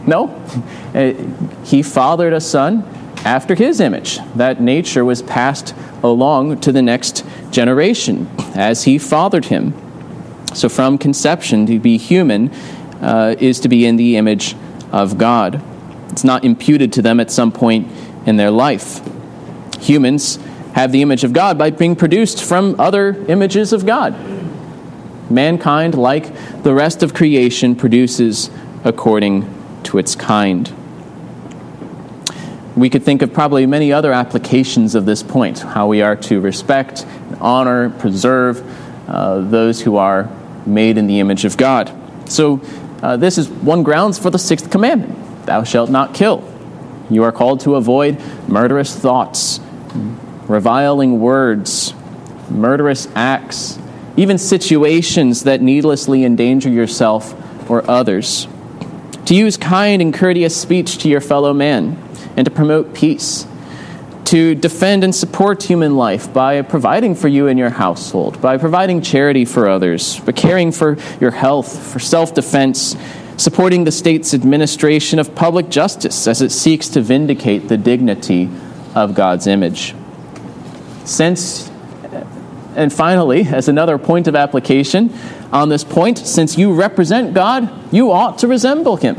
No. 0.07 0.29
Uh, 0.93 1.13
he 1.63 1.83
fathered 1.83 2.33
a 2.33 2.41
son 2.41 2.83
after 3.23 3.55
his 3.55 3.79
image. 3.79 4.19
That 4.35 4.61
nature 4.61 5.05
was 5.05 5.21
passed 5.21 5.75
along 6.03 6.59
to 6.61 6.71
the 6.71 6.81
next 6.81 7.25
generation 7.51 8.29
as 8.55 8.83
he 8.83 8.97
fathered 8.97 9.45
him. 9.45 9.73
So, 10.53 10.69
from 10.69 10.97
conception, 10.97 11.65
to 11.65 11.79
be 11.79 11.97
human 11.97 12.49
uh, 13.01 13.35
is 13.39 13.59
to 13.61 13.69
be 13.69 13.85
in 13.85 13.97
the 13.97 14.15
image 14.15 14.55
of 14.91 15.17
God. 15.17 15.61
It's 16.11 16.23
not 16.23 16.45
imputed 16.45 16.93
to 16.93 17.01
them 17.01 17.19
at 17.19 17.29
some 17.29 17.51
point 17.51 17.91
in 18.25 18.37
their 18.37 18.51
life. 18.51 19.01
Humans 19.81 20.39
have 20.75 20.91
the 20.91 21.01
image 21.01 21.23
of 21.23 21.31
God 21.31 21.57
by 21.57 21.69
being 21.69 21.95
produced 21.95 22.43
from 22.43 22.77
other 22.77 23.15
images 23.29 23.71
of 23.71 23.85
God. 23.85 24.13
Mankind, 25.31 25.95
like 25.95 26.63
the 26.63 26.73
rest 26.73 27.01
of 27.01 27.13
creation, 27.13 27.77
produces 27.77 28.51
according 28.83 29.49
to 29.83 29.97
its 29.97 30.15
kind. 30.15 30.71
We 32.75 32.89
could 32.89 33.03
think 33.03 33.21
of 33.21 33.31
probably 33.31 33.65
many 33.65 33.93
other 33.93 34.11
applications 34.11 34.95
of 34.95 35.05
this 35.05 35.23
point 35.23 35.59
how 35.59 35.87
we 35.87 36.01
are 36.01 36.17
to 36.17 36.41
respect, 36.41 37.05
honor, 37.39 37.89
preserve 37.91 38.61
uh, 39.07 39.39
those 39.39 39.81
who 39.81 39.95
are 39.95 40.29
made 40.65 40.97
in 40.97 41.07
the 41.07 41.21
image 41.21 41.45
of 41.45 41.55
God. 41.55 41.89
So, 42.29 42.59
uh, 43.01 43.15
this 43.15 43.37
is 43.37 43.47
one 43.47 43.83
grounds 43.83 44.19
for 44.19 44.29
the 44.29 44.39
sixth 44.39 44.69
commandment 44.69 45.45
Thou 45.45 45.63
shalt 45.63 45.89
not 45.89 46.13
kill. 46.13 46.43
You 47.09 47.23
are 47.23 47.31
called 47.31 47.61
to 47.61 47.75
avoid 47.75 48.19
murderous 48.49 48.93
thoughts, 48.93 49.61
reviling 50.47 51.19
words, 51.19 51.93
murderous 52.49 53.07
acts, 53.15 53.79
even 54.17 54.37
situations 54.37 55.43
that 55.43 55.61
needlessly 55.61 56.23
endanger 56.23 56.69
yourself 56.69 57.33
or 57.69 57.89
others. 57.89 58.47
To 59.25 59.35
use 59.35 59.57
kind 59.57 60.01
and 60.01 60.13
courteous 60.13 60.55
speech 60.55 60.99
to 60.99 61.09
your 61.09 61.21
fellow 61.21 61.53
man, 61.53 62.01
and 62.37 62.45
to 62.45 62.51
promote 62.51 62.93
peace. 62.93 63.47
To 64.25 64.55
defend 64.55 65.03
and 65.03 65.13
support 65.13 65.63
human 65.63 65.95
life 65.97 66.31
by 66.33 66.61
providing 66.63 67.15
for 67.15 67.27
you 67.27 67.47
and 67.47 67.59
your 67.59 67.69
household, 67.69 68.41
by 68.41 68.57
providing 68.57 69.01
charity 69.01 69.45
for 69.45 69.67
others, 69.67 70.19
by 70.19 70.31
caring 70.31 70.71
for 70.71 70.97
your 71.21 71.31
health, 71.31 71.91
for 71.91 71.99
self 71.99 72.33
defense, 72.33 72.95
supporting 73.37 73.83
the 73.83 73.91
state's 73.91 74.33
administration 74.33 75.19
of 75.19 75.35
public 75.35 75.69
justice 75.69 76.27
as 76.27 76.41
it 76.41 76.51
seeks 76.51 76.87
to 76.89 77.01
vindicate 77.01 77.67
the 77.67 77.77
dignity 77.77 78.49
of 78.95 79.13
God's 79.13 79.45
image. 79.45 79.93
Since, 81.05 81.69
and 82.75 82.91
finally, 82.91 83.47
as 83.47 83.67
another 83.67 83.97
point 83.97 84.27
of 84.27 84.35
application 84.35 85.13
on 85.51 85.69
this 85.69 85.83
point, 85.83 86.17
since 86.17 86.57
you 86.57 86.73
represent 86.73 87.33
God, 87.33 87.71
you 87.93 88.11
ought 88.11 88.39
to 88.39 88.47
resemble 88.47 88.97
Him. 88.97 89.15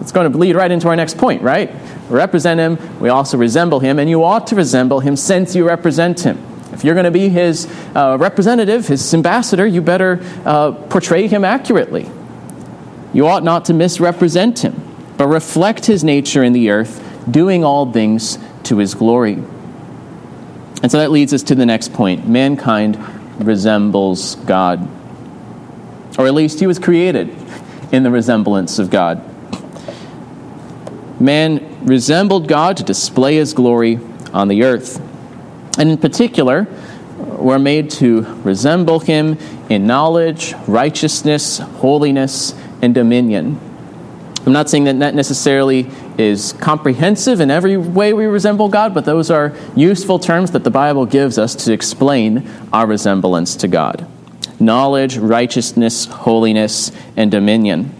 It's 0.00 0.12
going 0.12 0.30
to 0.30 0.36
lead 0.36 0.56
right 0.56 0.70
into 0.70 0.88
our 0.88 0.96
next 0.96 1.16
point, 1.16 1.42
right? 1.42 1.72
We 2.10 2.16
represent 2.16 2.60
Him, 2.60 3.00
we 3.00 3.08
also 3.08 3.38
resemble 3.38 3.80
Him, 3.80 3.98
and 3.98 4.10
you 4.10 4.24
ought 4.24 4.48
to 4.48 4.56
resemble 4.56 5.00
Him 5.00 5.16
since 5.16 5.54
you 5.54 5.66
represent 5.66 6.20
Him. 6.20 6.44
If 6.72 6.84
you're 6.84 6.94
going 6.94 7.04
to 7.04 7.10
be 7.10 7.28
His 7.28 7.66
uh, 7.94 8.16
representative, 8.18 8.88
His 8.88 9.14
ambassador, 9.14 9.66
you 9.66 9.80
better 9.80 10.20
uh, 10.44 10.72
portray 10.72 11.28
Him 11.28 11.44
accurately. 11.44 12.10
You 13.12 13.26
ought 13.26 13.44
not 13.44 13.66
to 13.66 13.74
misrepresent 13.74 14.60
him, 14.60 14.80
but 15.18 15.26
reflect 15.26 15.86
his 15.86 16.02
nature 16.02 16.42
in 16.42 16.52
the 16.52 16.70
earth, 16.70 17.02
doing 17.30 17.62
all 17.62 17.92
things 17.92 18.38
to 18.64 18.78
his 18.78 18.94
glory. 18.94 19.42
And 20.82 20.90
so 20.90 20.98
that 20.98 21.10
leads 21.10 21.32
us 21.32 21.42
to 21.44 21.54
the 21.54 21.66
next 21.66 21.92
point 21.92 22.26
mankind 22.26 22.98
resembles 23.38 24.34
God. 24.34 24.88
Or 26.18 26.26
at 26.26 26.34
least 26.34 26.60
he 26.60 26.66
was 26.66 26.78
created 26.78 27.34
in 27.92 28.02
the 28.02 28.10
resemblance 28.10 28.78
of 28.78 28.90
God. 28.90 29.24
Man 31.20 31.86
resembled 31.86 32.48
God 32.48 32.76
to 32.78 32.82
display 32.82 33.36
his 33.36 33.54
glory 33.54 34.00
on 34.32 34.48
the 34.48 34.64
earth. 34.64 35.00
And 35.78 35.90
in 35.90 35.98
particular, 35.98 36.66
we're 37.16 37.58
made 37.58 37.90
to 37.92 38.22
resemble 38.42 39.00
him 39.00 39.38
in 39.68 39.86
knowledge, 39.86 40.54
righteousness, 40.66 41.58
holiness, 41.58 42.54
and 42.82 42.94
dominion. 42.94 43.58
I'm 44.44 44.52
not 44.52 44.68
saying 44.68 44.84
that 44.84 44.98
that 44.98 45.14
necessarily 45.14 45.88
is 46.18 46.52
comprehensive 46.54 47.40
in 47.40 47.50
every 47.50 47.76
way 47.76 48.12
we 48.12 48.26
resemble 48.26 48.68
God, 48.68 48.94
but 48.94 49.04
those 49.04 49.30
are 49.30 49.54
useful 49.74 50.18
terms 50.18 50.50
that 50.52 50.64
the 50.64 50.70
Bible 50.70 51.06
gives 51.06 51.38
us 51.38 51.54
to 51.64 51.72
explain 51.72 52.48
our 52.72 52.86
resemblance 52.86 53.56
to 53.56 53.68
God 53.68 54.06
knowledge, 54.60 55.16
righteousness, 55.18 56.04
holiness, 56.04 56.92
and 57.16 57.32
dominion. 57.32 57.92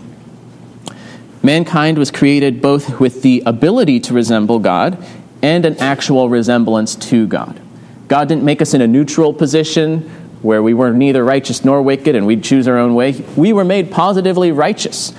Mankind 1.43 1.99
was 1.99 2.13
created 2.13 2.63
both 2.63 3.01
with 3.01 3.23
the 3.23 3.43
ability 3.45 3.99
to 3.99 4.15
resemble 4.15 4.61
God 4.61 5.05
and 5.43 5.65
an 5.65 5.77
actual 5.79 6.29
resemblance 6.29 6.95
to 6.95 7.27
God. 7.27 7.61
God 8.07 8.29
didn't 8.29 8.45
make 8.45 8.63
us 8.63 8.75
in 8.75 8.81
a 8.81 8.87
neutral 8.87 9.35
position 9.35 10.09
where 10.43 10.63
we 10.63 10.75
were 10.75 10.93
neither 10.93 11.25
righteous 11.25 11.65
nor 11.65 11.83
wicked 11.83 12.15
and 12.15 12.27
we'd 12.27 12.45
choose 12.45 12.69
our 12.69 12.79
own 12.79 12.95
way. 12.95 13.13
We 13.37 13.53
were 13.53 13.65
made 13.65 13.91
positively 13.91 14.53
righteous, 14.53 15.13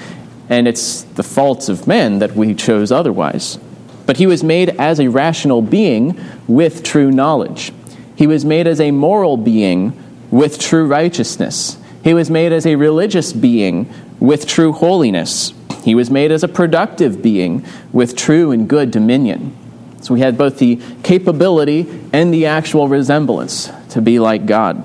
and 0.54 0.68
it's 0.68 1.02
the 1.02 1.24
faults 1.24 1.68
of 1.68 1.88
men 1.88 2.20
that 2.20 2.36
we 2.36 2.54
chose 2.54 2.92
otherwise. 2.92 3.58
But 4.06 4.18
he 4.18 4.28
was 4.28 4.44
made 4.44 4.70
as 4.80 5.00
a 5.00 5.08
rational 5.08 5.63
being 5.63 6.20
with 6.48 6.84
true 6.84 7.12
knowledge. 7.12 7.74
He 8.16 8.28
was 8.28 8.46
made 8.46 8.68
as 8.68 8.80
a 8.80 8.92
moral 8.92 9.36
being 9.36 9.98
with 10.30 10.60
true 10.60 10.86
righteousness. 10.86 11.78
He 12.04 12.13
was 12.13 12.30
made 12.30 12.52
as 12.52 12.68
a 12.68 12.76
religious 12.76 13.34
being 13.34 13.92
with 14.20 14.46
true 14.46 14.74
holiness. 14.74 15.54
He 15.84 15.96
was 15.96 16.12
made 16.12 16.32
as 16.32 16.44
a 16.44 16.48
productive 16.48 17.24
being 17.24 17.66
with 17.92 18.16
true 18.16 18.52
and 18.52 18.70
good 18.70 18.92
dominion. 18.92 19.58
So 20.02 20.13
we 20.13 20.20
had 20.20 20.38
both 20.38 20.60
the 20.60 20.80
capability 21.02 21.88
and 22.13 22.32
the 22.32 22.46
actual 22.46 22.88
resemblance 22.88 23.72
to 23.89 24.02
be 24.04 24.20
like 24.20 24.46
God. 24.46 24.84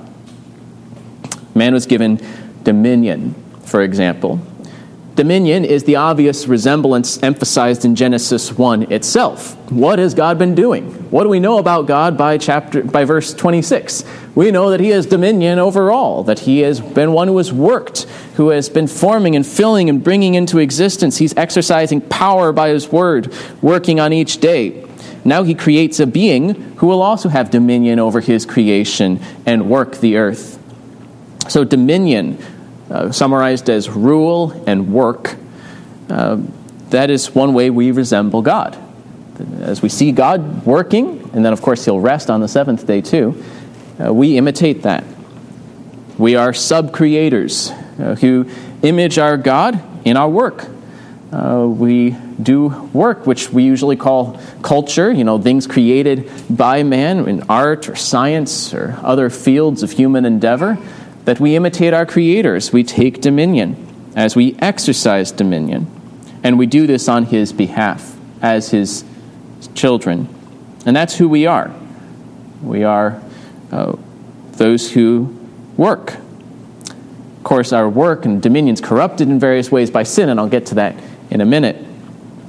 Man 1.55 1.75
was 1.75 1.85
given 1.85 2.21
dominion, 2.63 3.35
for 3.67 3.83
example. 3.83 4.41
Dominion 5.19 5.65
is 5.65 5.83
the 5.83 5.97
obvious 5.97 6.47
resemblance 6.47 7.21
emphasized 7.25 7.85
in 7.85 7.97
Genesis 7.97 8.53
1 8.53 8.93
itself. 8.93 9.57
What 9.69 9.99
has 9.99 10.15
God 10.15 10.39
been 10.39 10.55
doing? 10.55 10.93
What 11.11 11.25
do 11.25 11.29
we 11.29 11.41
know 11.41 11.59
about 11.59 11.87
God 11.87 12.17
by 12.17 12.39
chapter 12.39 12.85
by 12.85 13.05
verse 13.05 13.35
26? 13.35 14.05
We 14.37 14.53
know 14.53 14.71
that 14.71 14.79
he 14.79 14.91
has 14.91 15.07
dominion 15.07 15.59
over 15.59 15.91
all, 15.91 16.23
that 16.23 16.39
he 16.39 16.61
has 16.61 16.79
been 16.79 17.11
one 17.11 17.27
who 17.27 17.37
has 17.39 17.53
worked, 17.53 18.03
who 18.37 18.51
has 18.51 18.69
been 18.69 18.87
forming 18.87 19.35
and 19.35 19.45
filling 19.45 19.89
and 19.89 20.05
bringing 20.05 20.37
into 20.37 20.59
existence. 20.59 21.17
He's 21.17 21.37
exercising 21.37 22.01
power 22.01 22.53
by 22.53 22.69
his 22.69 22.93
word, 22.93 23.35
working 23.61 23.99
on 23.99 24.13
each 24.13 24.39
day. 24.39 24.87
Now 25.25 25.43
he 25.43 25.57
creates 25.57 25.99
a 25.99 26.07
being 26.07 26.55
who 26.77 26.87
will 26.87 27.03
also 27.03 27.29
have 27.29 27.51
dominion 27.51 27.99
over 27.99 28.21
his 28.21 28.47
creation 28.47 29.21
and 29.45 29.69
work 29.69 29.97
the 29.97 30.17
earth. 30.17 30.55
So, 31.49 31.65
dominion, 31.65 32.39
uh, 32.91 33.13
summarized 33.13 33.69
as 33.69 33.89
rule 33.89 34.53
and 34.67 34.93
work, 34.93 35.37
uh, 36.09 36.39
that 36.91 37.11
is 37.11 37.35
one 37.35 37.55
way 37.55 37.71
we 37.71 37.91
resemble 37.91 38.43
God. 38.43 38.77
As 39.61 39.83
we 39.83 39.89
see 39.89 40.11
God 40.11 40.65
working, 40.67 41.31
and 41.33 41.45
then 41.45 41.53
of 41.53 41.63
course 41.63 41.85
He'll 41.85 42.01
rest 42.01 42.31
on 42.31 42.41
the 42.41 42.49
seventh 42.49 42.87
day 42.87 43.01
too, 43.01 43.43
uh, 44.03 44.13
we 44.13 44.37
imitate 44.37 44.83
that. 44.83 45.05
We 46.17 46.35
are 46.35 46.53
sub 46.53 46.93
creators 46.93 47.71
uh, 47.71 48.17
who 48.21 48.51
image 48.83 49.19
our 49.19 49.37
God 49.37 49.81
in 50.05 50.17
our 50.17 50.29
work. 50.29 50.67
Uh, 51.31 51.67
we 51.69 52.17
do 52.43 52.69
work, 52.95 53.27
which 53.27 53.51
we 53.51 53.63
usually 53.63 53.97
call 53.97 54.41
culture, 54.63 55.13
you 55.13 55.25
know, 55.25 55.39
things 55.39 55.67
created 55.67 56.31
by 56.49 56.83
man 56.83 57.29
in 57.29 57.43
art 57.51 57.89
or 57.89 57.97
science 57.97 58.73
or 58.73 58.99
other 59.03 59.29
fields 59.29 59.83
of 59.83 59.91
human 59.91 60.25
endeavor 60.25 60.79
that 61.29 61.39
we 61.39 61.55
imitate 61.55 61.93
our 61.93 62.07
creators, 62.07 62.73
we 62.73 62.83
take 62.83 63.21
dominion 63.21 63.77
as 64.17 64.35
we 64.35 64.57
exercise 64.61 65.31
dominion. 65.31 65.87
And 66.43 66.59
we 66.59 66.65
do 66.65 66.87
this 66.87 67.07
on 67.07 67.27
His 67.27 67.53
behalf 67.53 68.17
as 68.41 68.71
His 68.71 69.05
children. 69.75 70.27
And 70.87 70.97
that's 70.97 71.17
who 71.17 71.29
we 71.29 71.45
are. 71.45 71.71
We 72.63 72.83
are 72.83 73.21
uh, 73.71 73.97
those 74.53 74.91
who 74.91 75.39
work. 75.77 76.15
Of 76.15 77.45
course, 77.45 77.75
our 77.75 77.91
work 77.91 78.25
and 78.25 78.41
dominion's 78.41 78.81
corrupted 78.81 79.29
in 79.29 79.39
various 79.39 79.71
ways 79.71 79.91
by 79.91 80.05
sin, 80.05 80.31
and 80.31 80.41
I'll 80.41 80.49
get 80.49 80.65
to 80.67 80.77
that 80.77 80.97
in 81.29 81.43
a 81.43 81.45
minute. 81.45 81.77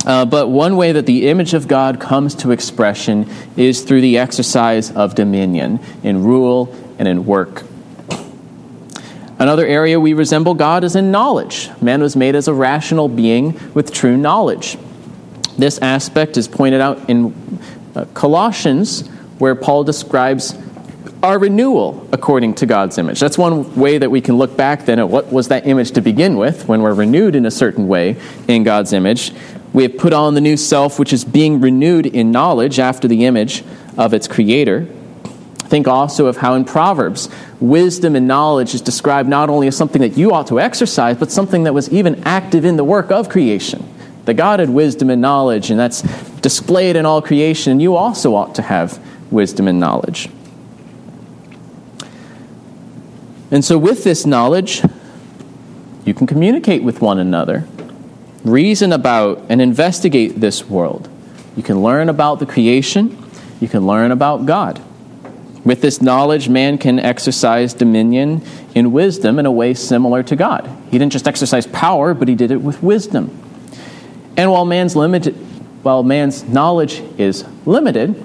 Uh, 0.06 0.24
but 0.24 0.48
one 0.48 0.78
way 0.78 0.94
that 0.94 1.06
the 1.06 1.28
image 1.28 1.54
of 1.54 1.68
God 1.68 2.00
comes 2.00 2.34
to 2.36 2.52
expression 2.52 3.30
is 3.58 3.82
through 3.82 4.00
the 4.00 4.20
exercise 4.20 4.90
of 4.90 5.16
dominion 5.16 5.82
in 6.02 6.24
rule 6.24 6.74
and 6.98 7.10
in 7.10 7.26
work. 7.26 7.66
Another 9.40 9.66
area 9.66 9.98
we 9.98 10.14
resemble 10.14 10.54
God 10.54 10.84
is 10.84 10.98
in 10.98 11.12
knowledge. 11.12 11.70
Man 11.82 12.02
was 12.02 12.18
made 12.18 12.36
as 12.36 12.50
a 12.50 12.54
rational 12.54 13.08
being 13.08 13.58
with 13.74 13.94
true 13.94 14.18
knowledge. 14.18 14.78
This 15.58 15.80
aspect 15.80 16.36
is 16.36 16.48
pointed 16.48 16.82
out 16.82 17.10
in 17.10 17.60
uh, 17.96 18.04
Colossians, 18.14 19.08
where 19.38 19.56
Paul 19.56 19.86
describes 19.86 20.58
our 21.24 21.40
renewal 21.40 22.08
according 22.12 22.56
to 22.56 22.66
God's 22.66 22.98
image. 22.98 23.20
That's 23.20 23.38
one 23.38 23.76
way 23.76 23.98
that 23.98 24.10
we 24.10 24.20
can 24.20 24.38
look 24.38 24.58
back 24.58 24.86
then 24.86 25.00
at 25.00 25.10
what 25.10 25.32
was 25.32 25.48
that 25.48 25.66
image 25.66 25.92
to 25.92 26.02
begin 26.02 26.36
with 26.36 26.68
when 26.68 26.82
we're 26.82 26.94
renewed 26.94 27.36
in 27.36 27.46
a 27.46 27.52
certain 27.52 27.88
way 27.88 28.18
in 28.48 28.64
God's 28.64 28.92
image. 28.92 29.34
We 29.72 29.84
have 29.84 29.98
put 29.98 30.14
on 30.14 30.34
the 30.34 30.42
new 30.42 30.58
self, 30.58 31.00
which 31.00 31.14
is 31.14 31.24
being 31.24 31.62
renewed 31.62 32.06
in 32.06 32.32
knowledge 32.32 32.80
after 32.80 33.08
the 33.08 33.26
image 33.26 33.64
of 33.98 34.14
its 34.14 34.28
creator. 34.28 34.88
Think 35.70 35.88
also 35.88 36.26
of 36.26 36.38
how 36.38 36.56
in 36.56 36.66
Proverbs, 36.66 37.30
wisdom 37.60 38.16
and 38.16 38.28
knowledge 38.28 38.74
is 38.74 38.82
described 38.82 39.30
not 39.30 39.52
only 39.52 39.68
as 39.68 39.78
something 39.78 40.02
that 40.02 40.18
you 40.18 40.34
ought 40.34 40.48
to 40.48 40.60
exercise, 40.60 41.16
but 41.16 41.32
something 41.32 41.64
that 41.66 41.74
was 41.76 41.90
even 41.90 42.24
active 42.24 42.66
in 42.66 42.76
the 42.76 42.84
work 42.84 43.12
of 43.12 43.30
creation. 43.30 43.88
That 44.26 44.34
God 44.34 44.60
had 44.60 44.72
wisdom 44.72 45.12
and 45.12 45.22
knowledge, 45.22 45.70
and 45.70 45.80
that's 45.80 46.02
displayed 46.42 46.96
in 46.96 47.06
all 47.06 47.22
creation, 47.22 47.74
and 47.74 47.82
you 47.82 47.96
also 47.96 48.34
ought 48.34 48.56
to 48.56 48.64
have 48.64 49.00
wisdom 49.32 49.68
and 49.68 49.80
knowledge. 49.80 50.28
And 53.52 53.64
so, 53.64 53.78
with 53.78 54.04
this 54.04 54.26
knowledge, 54.26 54.82
you 56.04 56.16
can 56.16 56.26
communicate 56.26 56.82
with 56.82 57.00
one 57.00 57.20
another, 57.20 57.68
reason 58.44 58.92
about 58.92 59.44
and 59.50 59.62
investigate 59.62 60.40
this 60.40 60.66
world. 60.66 61.08
You 61.56 61.62
can 61.62 61.84
learn 61.84 62.10
about 62.10 62.40
the 62.40 62.48
creation, 62.48 63.24
you 63.60 63.68
can 63.68 63.86
learn 63.86 64.12
about 64.12 64.48
God. 64.48 64.82
With 65.66 65.82
this 65.82 66.02
knowledge, 66.02 66.48
man 66.48 66.78
can 66.78 67.00
exercise 67.00 67.74
dominion 67.74 68.42
in 68.74 68.92
wisdom 68.92 69.40
in 69.40 69.46
a 69.46 69.52
way 69.52 69.74
similar 69.74 70.24
to 70.24 70.36
God. 70.36 70.70
He 70.90 70.98
didn't 70.98 71.12
just 71.12 71.28
exercise 71.28 71.68
power, 71.68 72.14
but 72.14 72.28
he 72.28 72.36
did 72.36 72.52
it 72.52 72.62
with 72.62 72.82
wisdom. 72.82 73.38
And 74.38 74.52
while 74.52 74.66
man's 74.66 74.96
limited, 74.96 75.36
while 75.84 76.04
man's 76.04 76.46
knowledge 76.46 77.02
is 77.18 77.46
limited, 77.66 78.24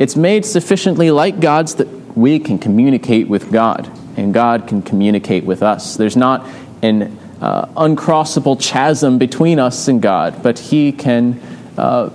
it's 0.00 0.16
made 0.16 0.44
sufficiently 0.44 1.10
like 1.10 1.40
God's 1.40 1.76
that 1.76 1.88
we 2.16 2.38
can 2.38 2.58
communicate 2.58 3.28
with 3.28 3.52
God 3.52 3.90
and 4.16 4.32
God 4.34 4.66
can 4.66 4.82
communicate 4.82 5.44
with 5.44 5.62
us. 5.62 5.96
There's 5.96 6.16
not 6.16 6.46
an 6.82 7.18
uh, 7.40 7.66
uncrossable 7.76 8.60
chasm 8.60 9.18
between 9.18 9.58
us 9.58 9.88
and 9.88 10.00
God, 10.00 10.42
but 10.42 10.58
He 10.58 10.92
can 10.92 11.40
uh, 11.76 12.10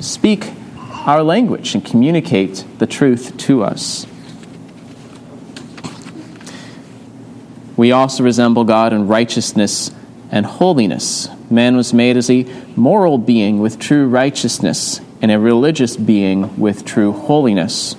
speak 0.00 0.50
our 1.04 1.22
language 1.22 1.74
and 1.74 1.84
communicate 1.84 2.64
the 2.78 2.86
truth 2.86 3.36
to 3.36 3.62
us. 3.62 4.06
We 7.76 7.92
also 7.92 8.22
resemble 8.22 8.64
God 8.64 8.92
in 8.92 9.08
righteousness 9.08 9.90
and 10.30 10.46
holiness. 10.46 11.28
Man 11.50 11.76
was 11.76 11.92
made 11.92 12.16
as 12.16 12.30
a 12.30 12.44
moral 12.76 13.18
being 13.18 13.58
with 13.58 13.78
true 13.78 14.08
righteousness 14.08 15.00
and 15.20 15.30
a 15.30 15.38
religious 15.38 15.96
being 15.96 16.58
with 16.58 16.84
true 16.84 17.12
holiness. 17.12 17.96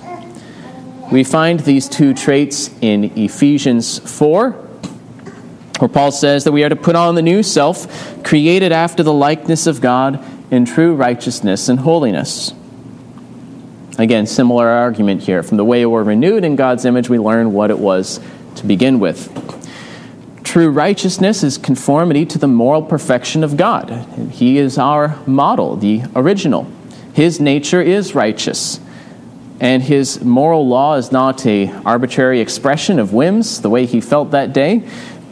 We 1.12 1.22
find 1.22 1.60
these 1.60 1.88
two 1.88 2.14
traits 2.14 2.70
in 2.80 3.16
Ephesians 3.16 3.98
4, 3.98 4.50
where 4.50 5.88
Paul 5.88 6.10
says 6.10 6.44
that 6.44 6.52
we 6.52 6.64
are 6.64 6.68
to 6.68 6.76
put 6.76 6.96
on 6.96 7.14
the 7.14 7.22
new 7.22 7.42
self, 7.42 8.24
created 8.24 8.72
after 8.72 9.02
the 9.02 9.12
likeness 9.12 9.66
of 9.66 9.80
God 9.80 10.24
in 10.50 10.64
true 10.64 10.94
righteousness 10.94 11.68
and 11.68 11.80
holiness. 11.80 12.52
Again, 13.98 14.26
similar 14.26 14.68
argument 14.68 15.22
here. 15.22 15.42
From 15.42 15.56
the 15.56 15.64
way 15.64 15.86
we're 15.86 16.02
renewed 16.02 16.44
in 16.44 16.54
God's 16.54 16.84
image, 16.84 17.08
we 17.08 17.18
learn 17.18 17.52
what 17.52 17.70
it 17.70 17.78
was 17.78 18.20
to 18.56 18.66
begin 18.66 19.00
with. 19.00 19.32
True 20.44 20.70
righteousness 20.70 21.42
is 21.42 21.58
conformity 21.58 22.26
to 22.26 22.38
the 22.38 22.46
moral 22.46 22.82
perfection 22.82 23.42
of 23.42 23.56
God. 23.56 23.90
He 24.30 24.58
is 24.58 24.78
our 24.78 25.18
model, 25.26 25.76
the 25.76 26.02
original. 26.14 26.70
His 27.14 27.40
nature 27.40 27.80
is 27.80 28.14
righteous. 28.14 28.80
And 29.60 29.82
his 29.82 30.22
moral 30.22 30.68
law 30.68 30.96
is 30.96 31.10
not 31.10 31.46
a 31.46 31.72
arbitrary 31.84 32.40
expression 32.40 32.98
of 32.98 33.14
whims, 33.14 33.62
the 33.62 33.70
way 33.70 33.86
he 33.86 34.02
felt 34.02 34.32
that 34.32 34.52
day, 34.52 34.86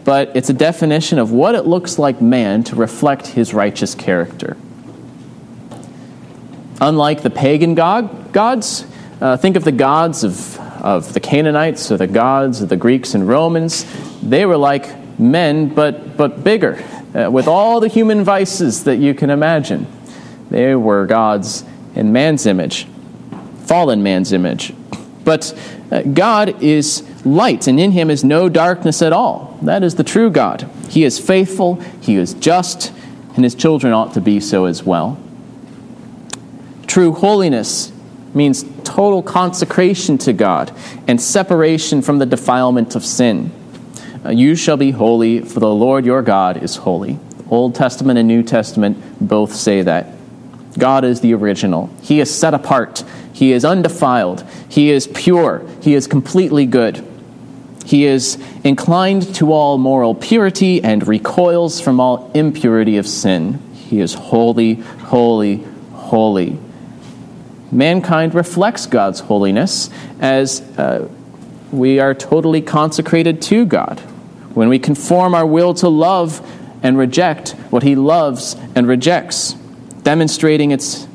but 0.04 0.34
it's 0.34 0.48
a 0.48 0.54
definition 0.54 1.18
of 1.18 1.32
what 1.32 1.54
it 1.54 1.66
looks 1.66 1.98
like 1.98 2.22
man 2.22 2.64
to 2.64 2.76
reflect 2.76 3.26
his 3.26 3.52
righteous 3.52 3.94
character. 3.94 4.56
Unlike 6.80 7.22
the 7.22 7.30
pagan 7.30 7.74
god, 7.74 8.32
gods, 8.32 8.86
uh, 9.20 9.36
think 9.36 9.56
of 9.56 9.64
the 9.64 9.72
gods 9.72 10.24
of, 10.24 10.58
of 10.82 11.12
the 11.14 11.20
Canaanites 11.20 11.90
or 11.90 11.96
the 11.96 12.06
gods 12.06 12.60
of 12.60 12.68
the 12.68 12.76
Greeks 12.76 13.14
and 13.14 13.26
Romans. 13.26 13.86
They 14.22 14.46
were 14.46 14.56
like 14.56 15.18
men, 15.18 15.72
but, 15.74 16.16
but 16.16 16.42
bigger, 16.42 16.82
uh, 17.14 17.30
with 17.30 17.46
all 17.46 17.80
the 17.80 17.88
human 17.88 18.24
vices 18.24 18.84
that 18.84 18.96
you 18.96 19.14
can 19.14 19.30
imagine. 19.30 19.86
They 20.50 20.74
were 20.74 21.06
gods 21.06 21.64
in 21.94 22.12
man's 22.12 22.46
image 22.46 22.86
fallen 23.64 24.02
man's 24.02 24.32
image. 24.32 24.72
But 25.24 25.58
uh, 25.90 26.02
God 26.02 26.62
is 26.62 27.02
light, 27.24 27.66
and 27.66 27.80
in 27.80 27.92
him 27.92 28.10
is 28.10 28.22
no 28.22 28.48
darkness 28.48 29.00
at 29.02 29.12
all. 29.12 29.58
That 29.62 29.82
is 29.82 29.94
the 29.94 30.04
true 30.04 30.30
God. 30.30 30.68
He 30.88 31.04
is 31.04 31.18
faithful, 31.18 31.80
he 32.00 32.16
is 32.16 32.34
just, 32.34 32.92
and 33.34 33.42
his 33.42 33.54
children 33.54 33.92
ought 33.92 34.12
to 34.14 34.20
be 34.20 34.38
so 34.38 34.66
as 34.66 34.84
well. 34.84 35.18
True 36.94 37.10
holiness 37.10 37.90
means 38.34 38.64
total 38.84 39.20
consecration 39.20 40.16
to 40.18 40.32
God 40.32 40.72
and 41.08 41.20
separation 41.20 42.02
from 42.02 42.20
the 42.20 42.26
defilement 42.26 42.94
of 42.94 43.04
sin. 43.04 43.50
Uh, 44.24 44.30
you 44.30 44.54
shall 44.54 44.76
be 44.76 44.92
holy, 44.92 45.40
for 45.40 45.58
the 45.58 45.74
Lord 45.74 46.06
your 46.06 46.22
God 46.22 46.62
is 46.62 46.76
holy. 46.76 47.18
Old 47.50 47.74
Testament 47.74 48.16
and 48.16 48.28
New 48.28 48.44
Testament 48.44 48.96
both 49.20 49.52
say 49.52 49.82
that. 49.82 50.06
God 50.78 51.04
is 51.04 51.20
the 51.20 51.34
original. 51.34 51.90
He 52.00 52.20
is 52.20 52.32
set 52.32 52.54
apart 52.54 53.02
he 53.34 53.50
is 53.50 53.64
undefiled. 53.64 54.46
He 54.68 54.90
is 54.90 55.08
pure. 55.08 55.66
He 55.82 55.94
is 55.94 56.06
completely 56.06 56.66
good. 56.66 57.04
He 57.84 58.04
is 58.06 58.38
inclined 58.62 59.34
to 59.34 59.52
all 59.52 59.76
moral 59.76 60.14
purity 60.14 60.82
and 60.82 61.06
recoils 61.06 61.80
from 61.80 61.98
all 61.98 62.30
impurity 62.32 62.96
of 62.96 63.08
sin. 63.08 63.60
He 63.74 64.00
is 64.00 64.14
holy, 64.14 64.74
holy, 64.74 65.64
holy. 65.92 66.60
Mankind 67.74 68.34
reflects 68.34 68.86
God's 68.86 69.20
holiness 69.20 69.90
as 70.20 70.60
uh, 70.78 71.08
we 71.72 71.98
are 71.98 72.14
totally 72.14 72.62
consecrated 72.62 73.42
to 73.42 73.66
God. 73.66 73.98
When 74.54 74.68
we 74.68 74.78
conform 74.78 75.34
our 75.34 75.44
will 75.44 75.74
to 75.74 75.88
love 75.88 76.40
and 76.84 76.96
reject 76.96 77.50
what 77.70 77.82
He 77.82 77.96
loves 77.96 78.54
and 78.76 78.86
rejects, 78.86 79.54
demonstrating 80.04 80.70
its 80.70 81.08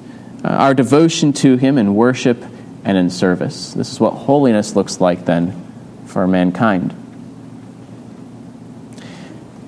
uh, 0.44 0.50
our 0.50 0.74
devotion 0.74 1.32
to 1.34 1.56
Him 1.56 1.78
in 1.78 1.96
worship 1.96 2.44
and 2.84 2.98
in 2.98 3.10
service. 3.10 3.74
This 3.74 3.92
is 3.92 4.00
what 4.00 4.12
holiness 4.12 4.76
looks 4.76 5.00
like 5.00 5.26
then 5.26 5.54
for 6.08 6.28
mankind. 6.28 6.94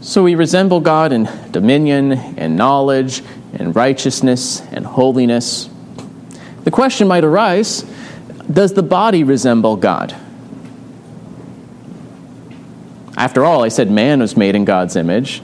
So 0.01 0.23
we 0.23 0.35
resemble 0.35 0.81
God 0.81 1.13
in 1.13 1.29
dominion 1.51 2.11
and 2.11 2.57
knowledge 2.57 3.23
and 3.53 3.73
righteousness 3.75 4.61
and 4.71 4.85
holiness. 4.85 5.69
The 6.63 6.71
question 6.71 7.07
might 7.07 7.23
arise 7.23 7.85
does 8.51 8.73
the 8.73 8.83
body 8.83 9.23
resemble 9.23 9.77
God? 9.77 10.15
After 13.15 13.45
all, 13.45 13.63
I 13.63 13.69
said 13.69 13.91
man 13.91 14.19
was 14.19 14.35
made 14.35 14.55
in 14.55 14.65
God's 14.65 14.95
image. 14.95 15.41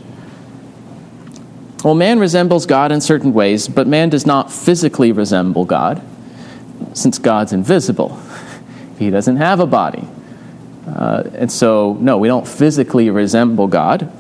Well, 1.84 1.94
man 1.94 2.20
resembles 2.20 2.66
God 2.66 2.92
in 2.92 3.02
certain 3.02 3.34
ways, 3.34 3.68
but 3.68 3.88
man 3.88 4.10
does 4.10 4.26
not 4.26 4.52
physically 4.52 5.12
resemble 5.12 5.64
God, 5.64 6.02
since 6.94 7.18
God's 7.20 7.54
invisible. 7.54 8.20
He 8.98 9.12
doesn't 9.12 9.36
have 9.36 9.60
a 9.60 9.68
body. 9.68 10.08
Uh, 10.88 11.22
and 11.36 11.52
so, 11.52 11.96
no, 12.00 12.18
we 12.18 12.28
don't 12.28 12.48
physically 12.48 13.12
resemble 13.12 13.68
God. 13.68 14.12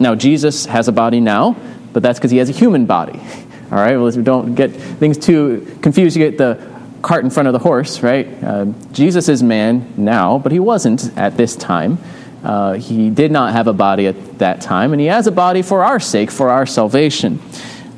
Now, 0.00 0.16
Jesus 0.16 0.66
has 0.66 0.88
a 0.88 0.92
body 0.92 1.20
now, 1.20 1.54
but 1.92 2.02
that's 2.02 2.18
because 2.18 2.32
he 2.32 2.38
has 2.38 2.48
a 2.48 2.52
human 2.52 2.86
body. 2.86 3.20
All 3.70 3.78
right, 3.78 3.96
well, 3.96 4.10
don't 4.10 4.54
get 4.54 4.72
things 4.72 5.16
too 5.16 5.78
confused. 5.80 6.16
You 6.16 6.28
get 6.28 6.38
the 6.38 6.70
cart 7.02 7.24
in 7.24 7.30
front 7.30 7.46
of 7.46 7.52
the 7.52 7.60
horse, 7.60 8.02
right? 8.02 8.26
Uh, 8.42 8.66
Jesus 8.92 9.28
is 9.28 9.42
man 9.42 9.94
now, 9.96 10.38
but 10.38 10.52
he 10.52 10.58
wasn't 10.58 11.16
at 11.16 11.36
this 11.36 11.54
time. 11.56 11.98
Uh, 12.42 12.74
he 12.74 13.10
did 13.10 13.30
not 13.30 13.52
have 13.52 13.66
a 13.66 13.72
body 13.72 14.06
at 14.06 14.38
that 14.38 14.60
time, 14.60 14.92
and 14.92 15.00
he 15.00 15.06
has 15.06 15.26
a 15.26 15.32
body 15.32 15.62
for 15.62 15.84
our 15.84 16.00
sake, 16.00 16.30
for 16.30 16.50
our 16.50 16.66
salvation. 16.66 17.40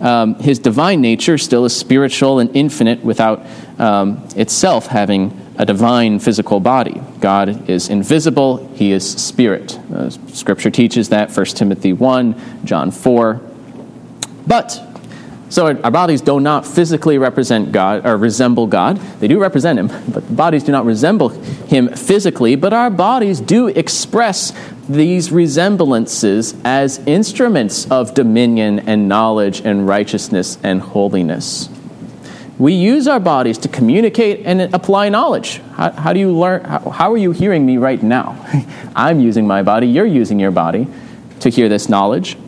Um, 0.00 0.34
his 0.34 0.58
divine 0.58 1.00
nature 1.00 1.38
still 1.38 1.64
is 1.64 1.74
spiritual 1.74 2.40
and 2.40 2.54
infinite 2.56 3.04
without 3.04 3.46
um, 3.78 4.26
itself 4.36 4.88
having 4.88 5.38
a 5.56 5.64
divine 5.64 6.18
physical 6.18 6.58
body. 6.58 7.00
God 7.20 7.70
is 7.70 7.88
invisible, 7.88 8.68
he 8.74 8.90
is 8.90 9.08
spirit. 9.08 9.78
Uh, 9.94 10.10
scripture 10.10 10.70
teaches 10.70 11.10
that, 11.10 11.34
1 11.34 11.46
Timothy 11.46 11.92
1, 11.92 12.64
John 12.66 12.90
4. 12.90 13.40
But 14.44 14.91
so 15.52 15.66
our 15.66 15.90
bodies 15.90 16.22
do 16.22 16.40
not 16.40 16.66
physically 16.66 17.18
represent 17.18 17.72
God 17.72 18.06
or 18.06 18.16
resemble 18.16 18.66
God. 18.66 18.96
They 19.20 19.28
do 19.28 19.38
represent 19.38 19.78
Him, 19.78 19.88
but 20.10 20.26
the 20.26 20.32
bodies 20.32 20.64
do 20.64 20.72
not 20.72 20.86
resemble 20.86 21.28
Him 21.28 21.88
physically. 21.90 22.56
But 22.56 22.72
our 22.72 22.88
bodies 22.88 23.38
do 23.38 23.68
express 23.68 24.54
these 24.88 25.30
resemblances 25.30 26.54
as 26.64 27.00
instruments 27.00 27.86
of 27.90 28.14
dominion 28.14 28.78
and 28.88 29.10
knowledge 29.10 29.60
and 29.60 29.86
righteousness 29.86 30.56
and 30.62 30.80
holiness. 30.80 31.68
We 32.56 32.72
use 32.72 33.06
our 33.06 33.20
bodies 33.20 33.58
to 33.58 33.68
communicate 33.68 34.46
and 34.46 34.74
apply 34.74 35.10
knowledge. 35.10 35.58
How, 35.74 35.90
how 35.90 36.12
do 36.14 36.20
you 36.20 36.32
learn? 36.32 36.64
How, 36.64 36.78
how 36.88 37.12
are 37.12 37.18
you 37.18 37.32
hearing 37.32 37.66
me 37.66 37.76
right 37.76 38.02
now? 38.02 38.42
I'm 38.96 39.20
using 39.20 39.46
my 39.46 39.62
body, 39.62 39.86
you're 39.86 40.06
using 40.06 40.40
your 40.40 40.50
body 40.50 40.86
to 41.40 41.50
hear 41.50 41.68
this 41.68 41.90
knowledge. 41.90 42.38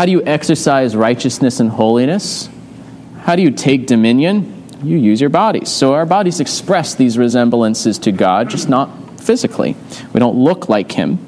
How 0.00 0.06
do 0.06 0.12
you 0.12 0.24
exercise 0.24 0.96
righteousness 0.96 1.60
and 1.60 1.68
holiness? 1.68 2.48
How 3.24 3.36
do 3.36 3.42
you 3.42 3.50
take 3.50 3.86
dominion? 3.86 4.64
You 4.82 4.96
use 4.96 5.20
your 5.20 5.28
bodies. 5.28 5.68
So 5.68 5.92
our 5.92 6.06
bodies 6.06 6.40
express 6.40 6.94
these 6.94 7.18
resemblances 7.18 7.98
to 7.98 8.10
God, 8.10 8.48
just 8.48 8.66
not 8.66 9.20
physically. 9.20 9.76
We 10.14 10.18
don't 10.18 10.38
look 10.38 10.70
like 10.70 10.92
Him. 10.92 11.18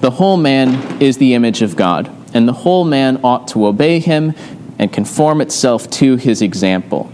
The 0.00 0.12
whole 0.12 0.38
man 0.38 1.02
is 1.02 1.18
the 1.18 1.34
image 1.34 1.60
of 1.60 1.76
God, 1.76 2.10
and 2.32 2.48
the 2.48 2.54
whole 2.54 2.84
man 2.86 3.20
ought 3.22 3.48
to 3.48 3.66
obey 3.66 3.98
Him 3.98 4.32
and 4.78 4.90
conform 4.90 5.42
itself 5.42 5.90
to 5.90 6.16
His 6.16 6.40
example. 6.40 7.12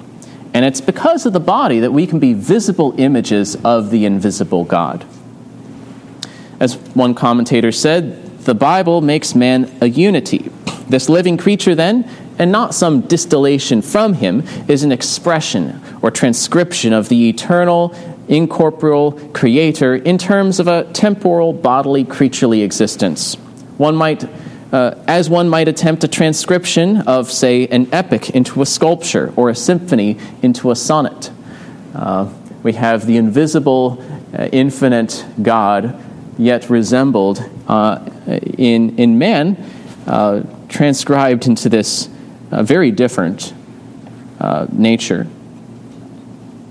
And 0.54 0.64
it's 0.64 0.81
because 0.81 1.26
of 1.26 1.33
the 1.33 1.40
body 1.40 1.81
that 1.81 1.90
we 1.90 2.07
can 2.07 2.20
be 2.20 2.33
visible 2.33 2.94
images 2.96 3.57
of 3.64 3.90
the 3.90 4.04
invisible 4.04 4.62
God. 4.62 5.04
As 6.60 6.76
one 6.94 7.14
commentator 7.14 7.70
said, 7.70 8.38
the 8.40 8.54
Bible 8.54 9.00
makes 9.00 9.34
man 9.34 9.70
a 9.80 9.88
unity. 9.88 10.50
This 10.88 11.08
living 11.08 11.36
creature, 11.36 11.74
then, 11.74 12.08
and 12.38 12.50
not 12.50 12.74
some 12.74 13.02
distillation 13.02 13.82
from 13.82 14.14
him, 14.14 14.42
is 14.68 14.82
an 14.82 14.90
expression 14.90 15.80
or 16.02 16.10
transcription 16.10 16.92
of 16.92 17.08
the 17.08 17.28
eternal, 17.28 17.94
incorporeal 18.28 19.12
Creator 19.32 19.96
in 19.96 20.18
terms 20.18 20.60
of 20.60 20.66
a 20.66 20.84
temporal, 20.92 21.52
bodily, 21.52 22.04
creaturely 22.04 22.62
existence. 22.62 23.34
One 23.76 23.96
might, 23.96 24.24
uh, 24.72 24.94
as 25.06 25.30
one 25.30 25.48
might 25.48 25.68
attempt 25.68 26.04
a 26.04 26.08
transcription 26.08 27.02
of, 27.02 27.30
say, 27.30 27.66
an 27.68 27.88
epic 27.92 28.30
into 28.30 28.62
a 28.62 28.66
sculpture 28.66 29.32
or 29.36 29.50
a 29.50 29.54
symphony 29.54 30.18
into 30.42 30.70
a 30.70 30.76
sonnet. 30.76 31.30
Uh, 31.94 32.32
we 32.62 32.72
have 32.74 33.06
the 33.06 33.16
invisible, 33.16 34.02
uh, 34.36 34.48
infinite 34.52 35.24
God 35.40 35.98
yet 36.38 36.70
resembled 36.70 37.42
uh, 37.66 38.09
in, 38.27 38.96
in 38.98 39.18
man, 39.18 39.57
uh, 40.07 40.42
transcribed 40.68 41.46
into 41.46 41.68
this 41.68 42.09
uh, 42.51 42.62
very 42.62 42.90
different 42.90 43.53
uh, 44.40 44.66
nature. 44.72 45.27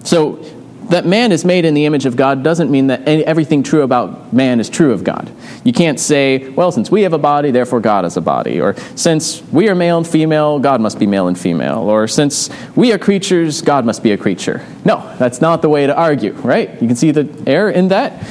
So, 0.03 0.43
that 0.89 1.05
man 1.05 1.31
is 1.31 1.43
made 1.43 1.65
in 1.65 1.73
the 1.73 1.85
image 1.85 2.05
of 2.05 2.15
God 2.15 2.43
doesn't 2.43 2.71
mean 2.71 2.87
that 2.87 3.05
everything 3.07 3.61
true 3.61 3.81
about 3.81 4.31
man 4.31 4.59
is 4.59 4.69
true 4.69 4.93
of 4.93 5.03
God. 5.03 5.29
You 5.65 5.73
can't 5.73 5.99
say, 5.99 6.47
well, 6.49 6.71
since 6.71 6.89
we 6.89 7.01
have 7.01 7.11
a 7.11 7.17
body, 7.17 7.51
therefore 7.51 7.81
God 7.81 8.05
has 8.05 8.15
a 8.15 8.21
body. 8.21 8.61
Or 8.61 8.75
since 8.95 9.43
we 9.51 9.67
are 9.67 9.75
male 9.75 9.97
and 9.97 10.07
female, 10.07 10.59
God 10.59 10.79
must 10.79 10.97
be 10.97 11.05
male 11.05 11.27
and 11.27 11.37
female. 11.37 11.79
Or 11.79 12.07
since 12.07 12.49
we 12.75 12.93
are 12.93 12.97
creatures, 12.97 13.61
God 13.61 13.85
must 13.85 14.01
be 14.01 14.13
a 14.13 14.17
creature. 14.17 14.65
No, 14.85 15.13
that's 15.17 15.41
not 15.41 15.61
the 15.61 15.69
way 15.69 15.87
to 15.87 15.95
argue, 15.95 16.31
right? 16.33 16.69
You 16.81 16.87
can 16.87 16.95
see 16.95 17.11
the 17.11 17.29
error 17.45 17.69
in 17.69 17.89
that. 17.89 18.25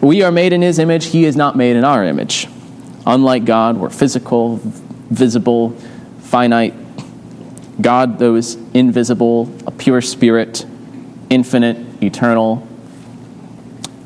We 0.00 0.22
are 0.22 0.32
made 0.32 0.52
in 0.52 0.62
his 0.62 0.78
image, 0.78 1.06
he 1.06 1.24
is 1.24 1.36
not 1.36 1.56
made 1.56 1.76
in 1.76 1.84
our 1.84 2.04
image. 2.04 2.48
Unlike 3.06 3.44
God, 3.44 3.76
we're 3.76 3.90
physical, 3.90 4.60
visible, 5.10 5.70
finite. 6.20 6.74
God, 7.80 8.18
though, 8.18 8.36
is 8.36 8.56
invisible, 8.72 9.52
a 9.66 9.70
pure 9.70 10.00
spirit, 10.00 10.64
infinite, 11.28 12.02
eternal. 12.02 12.66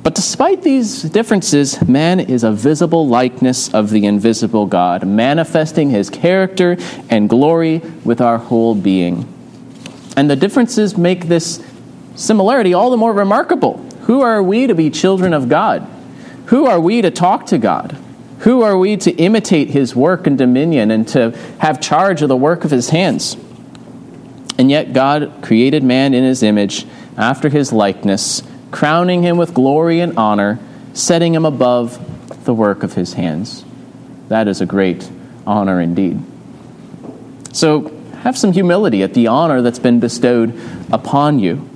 But 0.03 0.15
despite 0.15 0.63
these 0.63 1.03
differences, 1.03 1.81
man 1.89 2.21
is 2.21 2.45
a 2.45 2.53
visible 2.53 3.09
likeness 3.09 3.73
of 3.73 3.91
the 3.91 4.05
invisible 4.05 4.67
God, 4.67 5.07
manifesting 5.07 5.91
his 5.91 6.11
character 6.11 6.77
and 7.09 7.29
glory 7.29 7.79
with 8.05 8.21
our 8.21 8.39
whole 8.39 8.75
being. 8.75 9.27
And 10.17 10.29
the 10.29 10.37
differences 10.37 10.97
make 10.97 11.27
this 11.27 11.65
similarity 12.17 12.75
all 12.75 12.91
the 12.91 12.97
more 12.97 13.13
remarkable. 13.13 13.84
Who 14.05 14.23
are 14.23 14.43
we 14.43 14.67
to 14.67 14.75
be 14.75 14.91
children 14.91 15.33
of 15.33 15.49
God? 15.49 15.89
Who 16.47 16.67
are 16.67 16.81
we 16.81 17.03
to 17.03 17.11
talk 17.11 17.47
to 17.47 17.59
God? 17.59 17.97
Who 18.41 18.63
are 18.63 18.77
we 18.77 18.99
to 18.99 19.11
imitate 19.13 19.71
his 19.71 19.97
work 19.97 20.27
and 20.27 20.37
dominion 20.37 20.91
and 20.91 21.09
to 21.09 21.31
have 21.59 21.81
charge 21.81 22.21
of 22.21 22.29
the 22.29 22.37
work 22.37 22.65
of 22.65 22.71
his 22.71 22.91
hands? 22.91 23.37
And 24.59 24.71
yet, 24.71 24.93
God 24.93 25.43
created 25.43 25.83
man 25.83 26.13
in 26.13 26.23
his 26.23 26.43
image, 26.43 26.87
after 27.17 27.49
his 27.49 27.73
likeness, 27.73 28.43
crowning 28.71 29.23
him 29.23 29.37
with 29.37 29.55
glory 29.55 30.01
and 30.01 30.19
honor, 30.19 30.59
setting 30.93 31.35
him 31.35 31.45
above 31.45 32.45
the 32.45 32.53
work 32.53 32.83
of 32.83 32.93
his 32.93 33.15
hands. 33.15 33.65
That 34.29 34.49
is 34.49 34.61
a 34.61 34.67
great 34.67 35.09
honor 35.47 35.81
indeed. 35.81 36.21
So, 37.53 37.89
have 38.23 38.37
some 38.37 38.53
humility 38.53 39.03
at 39.03 39.15
the 39.15 39.29
honor 39.29 39.63
that's 39.63 39.79
been 39.79 40.01
bestowed 40.01 40.61
upon 40.93 41.39
you. 41.39 41.69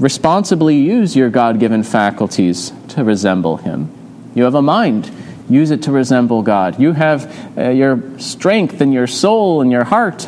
Responsibly 0.00 0.76
use 0.76 1.14
your 1.14 1.30
God 1.30 1.60
given 1.60 1.84
faculties 1.84 2.72
to 2.88 3.04
resemble 3.04 3.58
Him. 3.58 3.90
You 4.34 4.44
have 4.44 4.54
a 4.54 4.62
mind, 4.62 5.10
use 5.48 5.70
it 5.70 5.82
to 5.82 5.92
resemble 5.92 6.42
God. 6.42 6.80
You 6.80 6.92
have 6.92 7.58
uh, 7.58 7.68
your 7.68 8.18
strength 8.18 8.80
and 8.80 8.92
your 8.92 9.06
soul 9.06 9.60
and 9.60 9.70
your 9.70 9.84
heart. 9.84 10.26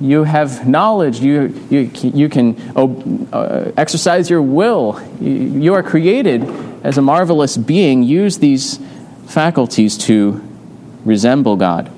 You 0.00 0.24
have 0.24 0.66
knowledge. 0.66 1.20
You, 1.20 1.54
you, 1.70 1.90
you 2.02 2.28
can 2.28 2.58
uh, 2.76 3.72
exercise 3.76 4.28
your 4.28 4.42
will. 4.42 5.00
You, 5.20 5.30
you 5.30 5.74
are 5.74 5.82
created 5.82 6.42
as 6.84 6.98
a 6.98 7.02
marvelous 7.02 7.56
being. 7.56 8.02
Use 8.02 8.38
these 8.38 8.78
faculties 9.26 9.98
to 9.98 10.42
resemble 11.04 11.56
God. 11.56 11.90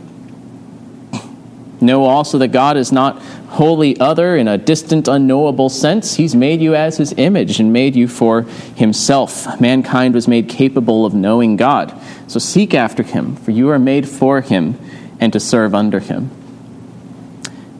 Know 1.81 2.05
also 2.05 2.39
that 2.39 2.49
God 2.49 2.77
is 2.77 2.91
not 2.91 3.23
wholly 3.49 3.99
other 3.99 4.37
in 4.37 4.47
a 4.47 4.59
distant, 4.59 5.09
unknowable 5.09 5.69
sense. 5.69 6.15
He's 6.17 6.35
made 6.35 6.61
you 6.61 6.75
as 6.75 6.99
His 6.99 7.15
image 7.17 7.61
and 7.61 7.73
made 7.73 7.97
you 7.97 8.09
for 8.09 8.43
Himself. 8.43 9.61
Mankind 9.61 10.15
was 10.15 10.29
made 10.29 10.49
capable 10.49 11.05
of 11.05 11.15
knowing 11.15 11.57
God. 11.57 11.99
So 12.27 12.39
seek 12.39 12.75
after 12.75 13.03
Him, 13.03 13.37
for 13.37 13.51
you 13.51 13.71
are 13.71 13.79
made 13.79 14.09
for 14.09 14.41
Him 14.41 14.79
and 15.19 15.33
to 15.33 15.41
serve 15.41 15.75
under 15.75 16.01
Him. 16.01 16.31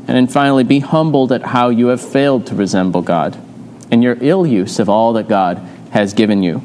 And 0.09 0.17
then 0.17 0.27
finally, 0.27 0.65
be 0.65 0.81
humbled 0.81 1.33
at 1.33 1.43
how 1.43 1.69
you 1.69 1.89
have 1.89 2.01
failed 2.01 2.47
to 2.47 2.55
resemble 2.55 3.03
God 3.03 3.39
and 3.91 4.03
your 4.03 4.17
ill 4.21 4.47
use 4.47 4.79
of 4.79 4.89
all 4.89 5.13
that 5.15 5.29
God 5.29 5.59
has 5.91 6.15
given 6.15 6.43
you. 6.43 6.63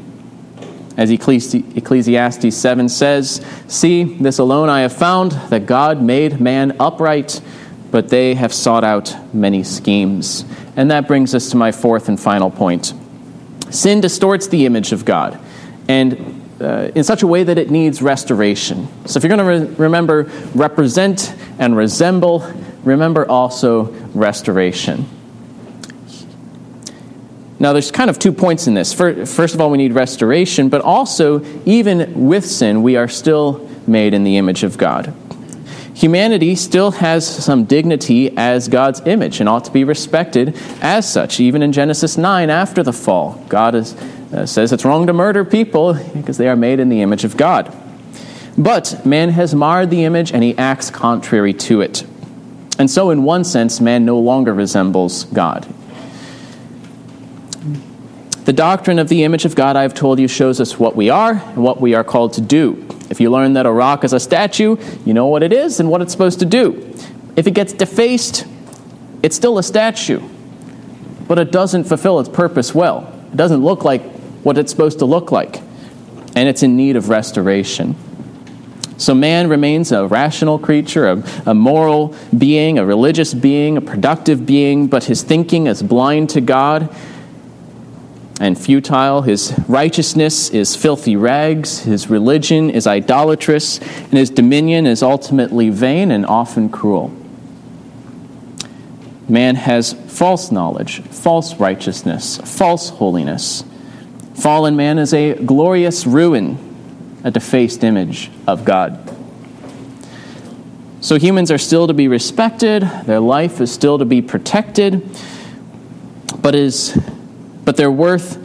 As 0.95 1.09
Ecclesiastes 1.09 2.55
7 2.55 2.87
says, 2.87 3.43
See, 3.67 4.03
this 4.03 4.37
alone 4.37 4.69
I 4.69 4.81
have 4.81 4.93
found, 4.93 5.31
that 5.49 5.65
God 5.65 6.01
made 6.01 6.39
man 6.39 6.75
upright, 6.79 7.41
but 7.93 8.09
they 8.09 8.33
have 8.33 8.51
sought 8.51 8.83
out 8.83 9.15
many 9.35 9.63
schemes. 9.63 10.45
And 10.75 10.89
that 10.89 11.07
brings 11.07 11.35
us 11.35 11.51
to 11.51 11.57
my 11.57 11.71
fourth 11.71 12.09
and 12.09 12.19
final 12.19 12.49
point. 12.49 12.91
Sin 13.69 14.01
distorts 14.01 14.47
the 14.47 14.65
image 14.65 14.91
of 14.91 15.05
God, 15.05 15.39
and 15.87 16.41
uh, 16.59 16.89
in 16.95 17.03
such 17.03 17.21
a 17.21 17.27
way 17.27 17.43
that 17.43 17.59
it 17.59 17.69
needs 17.69 18.01
restoration. 18.01 18.87
So 19.05 19.17
if 19.17 19.23
you're 19.23 19.37
going 19.37 19.59
to 19.59 19.65
re- 19.65 19.75
remember 19.75 20.23
represent 20.55 21.35
and 21.59 21.77
resemble, 21.77 22.39
remember 22.83 23.29
also 23.29 23.91
restoration. 24.15 25.05
Now, 27.59 27.73
there's 27.73 27.91
kind 27.91 28.09
of 28.09 28.17
two 28.17 28.31
points 28.31 28.65
in 28.65 28.73
this. 28.73 28.91
First 28.91 29.53
of 29.53 29.61
all, 29.61 29.69
we 29.69 29.77
need 29.77 29.93
restoration, 29.93 30.69
but 30.69 30.81
also, 30.81 31.45
even 31.65 32.25
with 32.25 32.43
sin, 32.43 32.81
we 32.81 32.95
are 32.95 33.07
still 33.07 33.69
made 33.85 34.15
in 34.15 34.23
the 34.23 34.37
image 34.37 34.63
of 34.63 34.79
God. 34.79 35.13
Humanity 35.95 36.55
still 36.55 36.91
has 36.91 37.27
some 37.27 37.65
dignity 37.65 38.35
as 38.35 38.67
God's 38.67 39.01
image 39.05 39.39
and 39.39 39.47
ought 39.47 39.65
to 39.65 39.71
be 39.71 39.83
respected 39.83 40.57
as 40.81 41.11
such. 41.11 41.39
Even 41.39 41.61
in 41.61 41.71
Genesis 41.71 42.17
9, 42.17 42.49
after 42.49 42.81
the 42.81 42.93
fall, 42.93 43.43
God 43.47 43.75
is, 43.75 43.93
uh, 44.33 44.45
says 44.45 44.73
it's 44.73 44.85
wrong 44.85 45.05
to 45.05 45.13
murder 45.13 45.45
people 45.45 45.93
because 46.13 46.37
they 46.37 46.47
are 46.47 46.55
made 46.55 46.79
in 46.79 46.89
the 46.89 47.01
image 47.01 47.23
of 47.23 47.37
God. 47.37 47.75
But 48.57 49.05
man 49.05 49.29
has 49.29 49.53
marred 49.53 49.91
the 49.91 50.03
image 50.03 50.31
and 50.31 50.43
he 50.43 50.57
acts 50.57 50.89
contrary 50.89 51.53
to 51.53 51.81
it. 51.81 52.05
And 52.79 52.89
so, 52.89 53.11
in 53.11 53.23
one 53.23 53.43
sense, 53.43 53.79
man 53.79 54.03
no 54.03 54.17
longer 54.17 54.53
resembles 54.53 55.25
God. 55.25 55.67
The 58.45 58.53
doctrine 58.53 58.99
of 58.99 59.09
the 59.09 59.23
image 59.23 59.45
of 59.45 59.55
God 59.55 59.75
I've 59.75 59.93
told 59.93 60.19
you 60.19 60.27
shows 60.27 60.59
us 60.59 60.77
what 60.77 60.95
we 60.95 61.09
are 61.09 61.33
and 61.33 61.63
what 61.63 61.79
we 61.79 61.93
are 61.93 62.03
called 62.03 62.33
to 62.33 62.41
do. 62.41 62.85
If 63.13 63.21
you 63.21 63.29
learn 63.29 63.53
that 63.53 63.67
a 63.67 63.71
rock 63.71 64.03
is 64.03 64.11
a 64.11 64.19
statue, 64.19 64.75
you 65.05 65.13
know 65.13 65.27
what 65.27 65.43
it 65.43 65.53
is 65.53 65.79
and 65.79 65.87
what 65.87 66.01
it's 66.01 66.11
supposed 66.11 66.39
to 66.39 66.47
do. 66.47 66.95
If 67.35 67.45
it 67.45 67.51
gets 67.51 67.71
defaced, 67.71 68.47
it's 69.21 69.35
still 69.35 69.59
a 69.59 69.63
statue, 69.63 70.19
but 71.27 71.37
it 71.37 71.51
doesn't 71.51 71.83
fulfill 71.83 72.19
its 72.19 72.27
purpose 72.27 72.73
well. 72.73 73.13
It 73.31 73.37
doesn't 73.37 73.63
look 73.63 73.83
like 73.83 74.01
what 74.41 74.57
it's 74.57 74.71
supposed 74.71 74.97
to 74.97 75.05
look 75.05 75.31
like, 75.31 75.57
and 76.35 76.49
it's 76.49 76.63
in 76.63 76.75
need 76.75 76.95
of 76.95 77.09
restoration. 77.09 77.95
So 78.97 79.13
man 79.13 79.47
remains 79.47 79.91
a 79.91 80.07
rational 80.07 80.57
creature, 80.57 81.07
a, 81.07 81.23
a, 81.45 81.53
moral 81.53 82.15
being, 82.35 82.79
a 82.79 82.85
religious 82.85 83.35
being, 83.35 83.77
a 83.77 83.81
productive 83.81 84.43
being, 84.43 84.87
but 84.87 85.03
his 85.03 85.21
thinking 85.21 85.67
is 85.67 85.83
blind 85.83 86.31
to 86.31 86.41
God 86.41 86.89
and 88.43 88.59
futile. 88.59 89.21
His 89.21 89.57
righteousness 89.69 90.49
is 90.49 90.75
filthy 90.75 91.15
rags. 91.15 91.79
His 91.83 92.09
religion 92.09 92.69
is 92.69 92.85
idolatrous, 92.85 93.79
and 93.79 94.13
his 94.13 94.29
dominion 94.29 94.85
is 94.85 95.01
ultimately 95.01 95.69
vain 95.69 96.11
and 96.11 96.25
often 96.25 96.67
cruel. 96.67 97.09
Man 99.29 99.55
has 99.55 99.93
false 99.93 100.51
knowledge, 100.51 101.01
false 101.03 101.55
righteousness, 101.55 102.37
false 102.43 102.89
holiness. 102.89 103.63
Fallen 104.35 104.75
man 104.75 104.99
is 104.99 105.13
a 105.13 105.35
glorious 105.35 106.05
ruin, 106.05 106.57
a 107.23 107.31
defaced 107.31 107.81
image 107.81 108.29
of 108.45 108.65
God. 108.65 108.99
So 110.99 111.17
humans 111.17 111.49
are 111.49 111.57
still 111.57 111.87
to 111.87 111.93
be 111.93 112.09
respected, 112.09 112.83
their 113.05 113.21
life 113.21 113.61
is 113.61 113.71
still 113.71 113.99
to 113.99 114.05
be 114.05 114.21
protected, 114.21 115.17
but 116.41 116.55
is 116.55 116.97
but 117.65 117.77
their 117.77 117.91
worth 117.91 118.37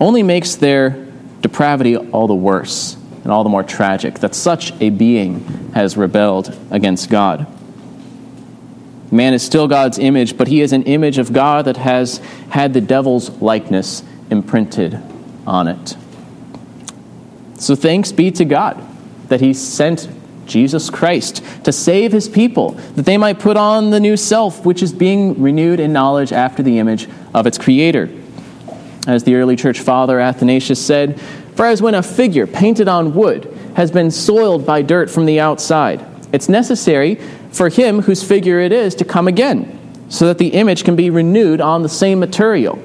only 0.00 0.22
makes 0.22 0.56
their 0.56 0.90
depravity 1.40 1.96
all 1.96 2.26
the 2.26 2.34
worse 2.34 2.96
and 3.22 3.32
all 3.32 3.42
the 3.42 3.50
more 3.50 3.62
tragic 3.62 4.20
that 4.20 4.34
such 4.34 4.72
a 4.80 4.90
being 4.90 5.40
has 5.74 5.96
rebelled 5.96 6.56
against 6.70 7.10
God. 7.10 7.46
Man 9.10 9.32
is 9.32 9.42
still 9.42 9.68
God's 9.68 9.98
image, 9.98 10.36
but 10.36 10.48
he 10.48 10.60
is 10.60 10.72
an 10.72 10.82
image 10.84 11.18
of 11.18 11.32
God 11.32 11.66
that 11.66 11.76
has 11.76 12.18
had 12.50 12.74
the 12.74 12.80
devil's 12.80 13.30
likeness 13.40 14.02
imprinted 14.30 15.00
on 15.46 15.68
it. 15.68 15.96
So 17.58 17.74
thanks 17.74 18.12
be 18.12 18.30
to 18.32 18.44
God 18.44 18.82
that 19.28 19.40
he 19.40 19.54
sent 19.54 20.08
Jesus 20.46 20.90
Christ 20.90 21.42
to 21.64 21.72
save 21.72 22.12
his 22.12 22.28
people, 22.28 22.72
that 22.96 23.06
they 23.06 23.16
might 23.16 23.38
put 23.38 23.56
on 23.56 23.90
the 23.90 24.00
new 24.00 24.16
self, 24.16 24.66
which 24.66 24.82
is 24.82 24.92
being 24.92 25.40
renewed 25.40 25.80
in 25.80 25.92
knowledge 25.92 26.32
after 26.32 26.62
the 26.62 26.78
image 26.78 27.08
of 27.32 27.46
its 27.46 27.56
creator. 27.56 28.10
As 29.06 29.24
the 29.24 29.34
early 29.34 29.56
church 29.56 29.80
father 29.80 30.18
Athanasius 30.18 30.84
said, 30.84 31.20
For 31.56 31.66
as 31.66 31.82
when 31.82 31.94
a 31.94 32.02
figure 32.02 32.46
painted 32.46 32.88
on 32.88 33.14
wood 33.14 33.44
has 33.76 33.90
been 33.90 34.10
soiled 34.10 34.64
by 34.64 34.82
dirt 34.82 35.10
from 35.10 35.26
the 35.26 35.40
outside, 35.40 36.04
it's 36.32 36.48
necessary 36.48 37.16
for 37.52 37.68
him 37.68 38.02
whose 38.02 38.22
figure 38.22 38.58
it 38.58 38.72
is 38.72 38.94
to 38.96 39.04
come 39.04 39.28
again, 39.28 39.78
so 40.08 40.26
that 40.26 40.38
the 40.38 40.48
image 40.48 40.84
can 40.84 40.96
be 40.96 41.10
renewed 41.10 41.60
on 41.60 41.82
the 41.82 41.88
same 41.88 42.18
material. 42.18 42.82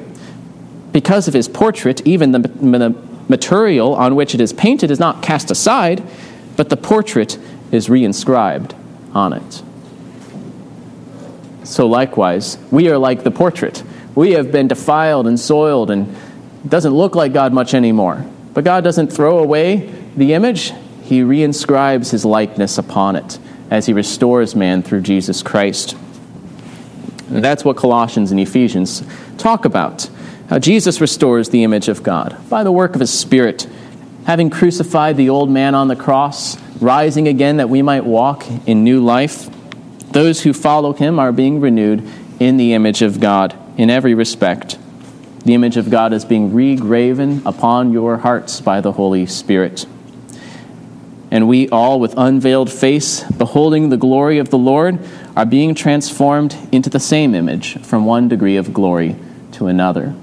Because 0.92 1.28
of 1.28 1.34
his 1.34 1.48
portrait, 1.48 2.06
even 2.06 2.32
the, 2.32 2.40
the 2.40 2.96
material 3.28 3.96
on 3.96 4.16
which 4.16 4.36
it 4.36 4.42
is 4.42 4.52
painted 4.54 4.92
is 4.92 5.00
not 5.00 5.24
cast 5.24 5.52
aside, 5.52 6.04
but 6.58 6.70
the 6.70 6.78
portrait 6.78 7.38
is 7.72 7.88
reinscribed 7.88 8.76
on 9.14 9.34
it. 9.34 9.64
So, 11.64 11.88
likewise, 11.88 12.58
we 12.72 12.90
are 12.90 12.98
like 12.98 13.24
the 13.24 13.32
portrait. 13.32 13.84
We 14.16 14.32
have 14.32 14.52
been 14.52 14.68
defiled 14.68 15.28
and 15.28 15.40
soiled, 15.40 15.92
and 15.92 16.16
doesn't 16.68 16.94
look 16.94 17.16
like 17.16 17.34
God 17.34 17.54
much 17.54 17.74
anymore. 17.74 18.26
But 18.54 18.64
God 18.64 18.84
doesn't 18.84 19.14
throw 19.14 19.40
away 19.40 19.94
the 20.16 20.34
image, 20.34 20.74
He 21.04 21.22
reinscribes 21.22 22.12
His 22.12 22.26
likeness 22.26 22.78
upon 22.78 23.16
it 23.16 23.40
as 23.70 23.86
He 23.86 23.94
restores 23.94 24.56
man 24.56 24.82
through 24.84 25.02
Jesus 25.02 25.42
Christ. 25.44 25.96
And 27.30 27.44
that's 27.44 27.64
what 27.64 27.78
Colossians 27.78 28.32
and 28.32 28.40
Ephesians 28.40 29.04
talk 29.38 29.66
about. 29.66 30.10
How 30.50 30.58
Jesus 30.58 31.00
restores 31.00 31.50
the 31.50 31.64
image 31.64 31.88
of 31.88 32.02
God 32.02 32.36
by 32.50 32.64
the 32.64 32.72
work 32.72 32.96
of 32.96 33.02
His 33.02 33.14
Spirit, 33.14 33.68
having 34.26 34.50
crucified 34.50 35.16
the 35.16 35.30
old 35.30 35.50
man 35.50 35.76
on 35.76 35.88
the 35.88 35.96
cross, 35.96 36.60
rising 36.82 37.28
again 37.28 37.58
that 37.58 37.70
we 37.70 37.84
might 37.84 38.04
walk 38.04 38.46
in 38.66 38.84
new 38.84 39.00
life. 39.00 39.48
Those 40.12 40.42
who 40.42 40.54
follow 40.54 40.94
Him 40.94 41.20
are 41.20 41.32
being 41.32 41.62
renewed 41.62 42.04
in 42.40 42.58
the 42.58 42.74
image 42.74 43.04
of 43.04 43.20
God 43.20 43.56
in 43.80 43.90
every 43.90 44.14
respect. 44.14 44.78
The 45.46 45.54
image 45.54 45.78
of 45.78 45.90
God 45.90 46.12
is 46.12 46.26
being 46.26 46.52
regraven 46.52 47.46
upon 47.46 47.94
your 47.94 48.18
hearts 48.18 48.60
by 48.60 48.82
the 48.82 48.92
Holy 48.92 49.26
Spirit. 49.26 49.86
And 51.32 51.48
we 51.48 51.70
all, 51.70 51.98
with 51.98 52.14
unveiled 52.18 52.70
face, 52.70 53.24
beholding 53.24 53.88
the 53.88 53.96
glory 53.96 54.38
of 54.38 54.50
the 54.50 54.58
Lord, 54.58 55.00
are 55.34 55.46
being 55.46 55.76
transformed 55.76 56.58
into 56.74 56.90
the 56.90 57.00
same 57.00 57.34
image 57.34 57.82
from 57.82 58.06
one 58.06 58.28
degree 58.28 58.58
of 58.58 58.74
glory 58.74 59.16
to 59.54 59.68
another. 59.68 60.14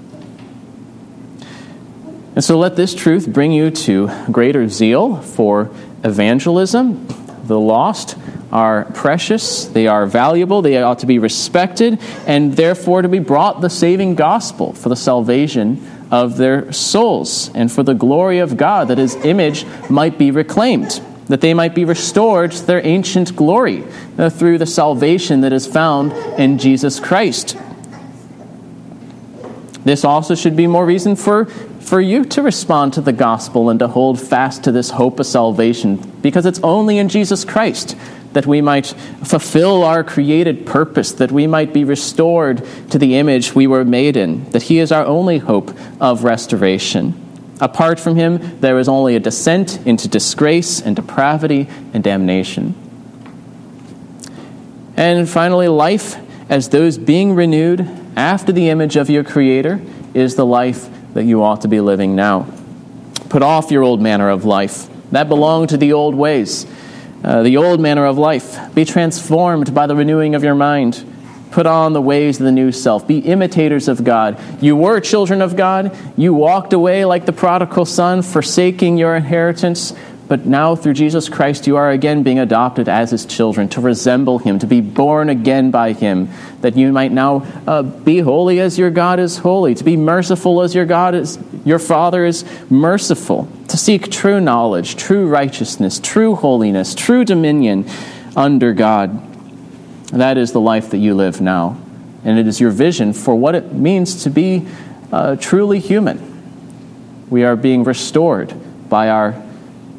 And 2.35 2.45
so 2.45 2.59
let 2.59 2.77
this 2.77 2.95
truth 2.95 3.27
bring 3.27 3.53
you 3.53 3.71
to 3.71 4.11
greater 4.31 4.69
zeal 4.69 5.17
for 5.23 5.71
evangelism. 6.05 7.07
The 7.45 7.59
lost 7.59 8.19
are 8.57 8.87
precious, 8.93 9.67
they 9.67 9.87
are 9.87 10.07
valuable, 10.07 10.63
they 10.63 10.83
ought 10.83 11.01
to 11.01 11.07
be 11.07 11.19
respected, 11.19 12.01
and 12.27 12.55
therefore 12.57 13.03
to 13.03 13.09
be 13.09 13.19
brought 13.19 13.61
the 13.61 13.69
saving 13.69 14.15
gospel 14.15 14.73
for 14.73 14.89
the 14.89 14.97
salvation 14.97 15.87
of 16.11 16.39
their 16.39 16.73
souls 16.73 17.51
and 17.55 17.71
for 17.71 17.83
the 17.83 17.93
glory 17.93 18.39
of 18.39 18.57
God, 18.57 18.89
that 18.89 18.97
his 18.97 19.15
image 19.17 19.67
might 19.91 20.17
be 20.17 20.31
reclaimed, 20.31 21.03
that 21.29 21.43
they 21.43 21.53
might 21.53 21.75
be 21.75 21.85
restored 21.85 22.51
to 22.51 22.65
their 22.65 22.81
ancient 22.87 23.37
glory 23.37 23.85
uh, 24.17 24.31
through 24.31 24.57
the 24.57 24.65
salvation 24.65 25.43
that 25.43 25.53
is 25.53 25.67
found 25.67 26.13
in 26.41 26.57
Jesus 26.57 26.99
Christ. 26.99 27.59
This 29.85 30.03
also 30.03 30.35
should 30.35 30.57
be 30.57 30.67
more 30.67 30.87
reason 30.87 31.15
for, 31.15 31.45
for 31.45 32.01
you 32.01 32.25
to 32.25 32.41
respond 32.41 32.95
to 32.95 33.03
the 33.03 33.13
gospel 33.13 33.69
and 33.69 33.79
to 33.81 33.89
hold 33.89 34.19
fast 34.19 34.65
to 34.65 34.73
this 34.73 34.89
hope 34.89 35.21
of 35.21 35.27
salvation, 35.27 35.99
because 36.23 36.47
it's 36.47 36.61
only 36.63 36.97
in 36.97 37.11
Jesus 37.11 37.45
Christ 37.45 37.95
that 38.37 38.45
we 38.45 38.61
might 38.61 38.85
fulfill 39.25 39.83
our 39.83 40.05
created 40.05 40.67
purpose, 40.67 41.13
that 41.13 41.33
we 41.33 41.47
might 41.47 41.73
be 41.73 41.85
restored 41.85 42.63
to 42.91 42.99
the 42.99 43.17
image 43.17 43.55
we 43.55 43.67
were 43.67 43.83
made 43.83 44.15
in, 44.15 44.45
that 44.51 44.65
He 44.65 44.79
is 44.79 44.93
our 44.93 45.07
only 45.07 45.39
hope 45.39 45.75
of 46.03 46.23
restoration. 46.23 47.15
Apart 47.63 47.99
from 47.99 48.15
Him, 48.15 48.61
there 48.61 48.79
is 48.79 48.89
only 48.91 49.17
a 49.17 49.21
descent 49.21 49.87
into 49.87 50.07
disgrace 50.07 50.83
and 50.83 50.95
depravity 50.95 51.67
and 51.95 52.05
damnation. 52.05 52.75
And 54.99 55.27
finally, 55.27 55.69
life 55.69 56.17
as 56.51 56.69
those 56.69 56.99
being 56.99 57.35
renewed 57.35 57.89
after 58.17 58.53
the 58.53 58.69
image 58.69 58.97
of 58.97 59.09
your 59.09 59.25
Creator 59.25 59.81
is 60.13 60.35
the 60.35 60.45
life 60.45 60.91
that 61.15 61.25
you 61.25 61.43
ought 61.43 61.63
to 61.63 61.69
be 61.69 61.81
living 61.81 62.15
now. 62.15 62.47
Put 63.31 63.41
off 63.41 63.71
your 63.71 63.83
old 63.83 64.03
manner 64.03 64.29
of 64.29 64.45
life. 64.45 64.91
That 65.13 65.31
belonged 65.31 65.71
to 65.71 65.79
the 65.79 65.95
old 65.95 66.15
ways, 66.15 66.67
uh, 67.27 67.43
the 67.43 67.57
old 67.57 67.81
manner 67.81 68.07
of 68.07 68.17
life. 68.17 68.73
Be 68.75 68.85
transformed 68.85 69.75
by 69.75 69.87
the 69.87 69.97
renewing 69.97 70.35
of 70.35 70.45
your 70.45 70.55
mind. 70.55 71.05
Put 71.51 71.67
on 71.67 71.93
the 71.93 72.01
ways 72.01 72.39
of 72.39 72.45
the 72.45 72.53
new 72.53 72.71
self. 72.71 73.07
Be 73.07 73.19
imitators 73.19 73.89
of 73.89 74.05
God. 74.05 74.41
You 74.63 74.77
were 74.77 75.01
children 75.01 75.43
of 75.43 75.57
God. 75.57 75.97
You 76.17 76.35
walked 76.35 76.73
away 76.73 77.05
like 77.05 77.27
the 77.27 77.33
prodigal 77.33 77.85
son, 77.85 78.23
forsaking 78.23 78.97
your 78.97 79.17
inheritance. 79.17 79.93
But 80.29 80.45
now, 80.45 80.75
through 80.75 80.95
Jesus 80.95 81.29
Christ, 81.29 81.69
you 81.69 81.77
are 81.77 81.91
again 81.91 82.25
being 82.25 82.41
adopted 82.41 82.89
as 82.89 83.13
his 83.13 83.25
children 83.25 83.69
to 83.71 83.81
resemble 83.81 84.39
him, 84.39 84.59
to 84.59 84.67
be 84.67 84.81
born 84.81 85.29
again 85.29 85.71
by 85.71 85.93
him, 85.93 86.29
that 86.63 86.77
you 86.77 86.91
might 86.91 87.13
now 87.13 87.47
uh, 87.67 87.83
be 87.83 88.19
holy 88.19 88.59
as 88.59 88.77
your 88.77 88.91
God 88.91 89.21
is 89.21 89.39
holy, 89.39 89.77
to 89.77 89.85
be 89.85 89.97
merciful 89.97 90.63
as 90.63 90.75
your 90.75 90.85
God 90.85 91.15
is, 91.15 91.39
your 91.65 91.79
Father 91.79 92.25
is 92.25 92.45
merciful, 92.69 93.49
to 93.69 93.77
seek 93.77 94.11
true 94.11 94.41
knowledge, 94.41 94.97
true 94.97 95.29
righteousness, 95.29 96.01
true 96.01 96.35
holiness, 96.35 96.97
true 96.97 97.25
dominion 97.25 97.89
under 98.35 98.73
God. 98.73 99.23
That 100.09 100.39
is 100.39 100.51
the 100.51 100.61
life 100.61 100.91
that 100.91 100.99
you 100.99 101.15
live 101.15 101.41
now. 101.41 101.81
And 102.25 102.37
it 102.37 102.49
is 102.49 102.61
your 102.61 102.73
vision 102.73 103.13
for 103.13 103.37
what 103.37 103.55
it 103.55 103.73
means 103.73 104.25
to 104.25 104.31
be 104.31 104.67
uh, 105.13 105.37
truly 105.37 105.79
human. 105.79 106.33
We 107.31 107.45
are 107.45 107.55
being 107.55 107.85
restored 107.85 108.53
by 108.89 109.09
our 109.11 109.46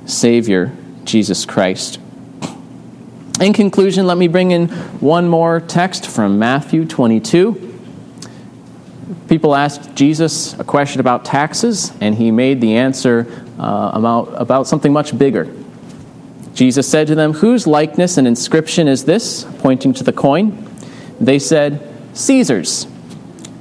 Savior, 0.08 0.72
Jesus 1.04 1.46
Christ. 1.46 2.00
In 3.40 3.54
conclusion, 3.54 4.08
let 4.08 4.18
me 4.18 4.28
bring 4.28 4.50
in 4.50 4.70
one 5.00 5.28
more 5.28 5.60
text 5.60 6.08
from 6.08 6.40
Matthew 6.40 6.86
22. 6.86 7.66
People 9.30 9.54
asked 9.56 9.94
Jesus 9.94 10.54
a 10.60 10.64
question 10.64 11.00
about 11.00 11.24
taxes, 11.24 11.92
and 12.02 12.16
he 12.16 12.32
made 12.32 12.62
the 12.62 12.78
answer 12.78 13.28
uh, 13.60 13.92
about, 13.94 14.34
about 14.36 14.68
something 14.68 14.92
much 14.92 15.16
bigger. 15.18 15.54
Jesus 16.56 16.90
said 16.90 17.08
to 17.08 17.16
them, 17.16 17.34
Whose 17.34 17.68
likeness 17.68 18.18
and 18.18 18.28
inscription 18.28 18.88
is 18.88 19.06
this? 19.06 19.44
pointing 19.60 19.94
to 19.94 20.04
the 20.04 20.14
coin. 20.14 20.68
They 21.20 21.38
said, 21.38 21.88
Caesar's. 22.14 22.88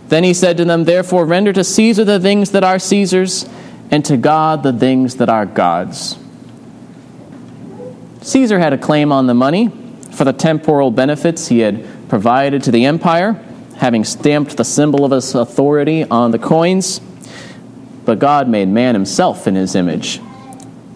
Then 0.08 0.24
he 0.24 0.32
said 0.32 0.56
to 0.56 0.64
them, 0.64 0.84
Therefore 0.84 1.26
render 1.26 1.52
to 1.52 1.64
Caesar 1.64 2.04
the 2.04 2.20
things 2.20 2.52
that 2.52 2.64
are 2.64 2.78
Caesar's, 2.78 3.46
and 3.90 4.04
to 4.06 4.16
God 4.16 4.62
the 4.62 4.72
things 4.72 5.16
that 5.16 5.28
are 5.28 5.44
God's. 5.44 6.16
Caesar 8.26 8.58
had 8.58 8.72
a 8.72 8.78
claim 8.78 9.12
on 9.12 9.28
the 9.28 9.34
money 9.34 9.68
for 10.10 10.24
the 10.24 10.32
temporal 10.32 10.90
benefits 10.90 11.46
he 11.46 11.60
had 11.60 11.86
provided 12.08 12.60
to 12.64 12.72
the 12.72 12.84
empire, 12.84 13.40
having 13.76 14.04
stamped 14.04 14.56
the 14.56 14.64
symbol 14.64 15.04
of 15.04 15.12
his 15.12 15.32
authority 15.36 16.02
on 16.02 16.32
the 16.32 16.38
coins. 16.38 17.00
But 18.04 18.18
God 18.18 18.48
made 18.48 18.66
man 18.66 18.96
himself 18.96 19.46
in 19.46 19.54
his 19.54 19.76
image, 19.76 20.20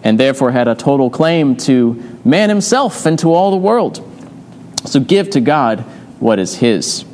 and 0.03 0.19
therefore 0.19 0.51
had 0.51 0.67
a 0.67 0.75
total 0.75 1.09
claim 1.09 1.55
to 1.57 2.19
man 2.25 2.49
himself 2.49 3.05
and 3.05 3.17
to 3.19 3.33
all 3.33 3.51
the 3.51 3.55
world. 3.55 4.05
So 4.83 4.99
give 4.99 5.29
to 5.29 5.39
God 5.39 5.79
what 6.19 6.37
is 6.37 6.55
his. 6.55 7.05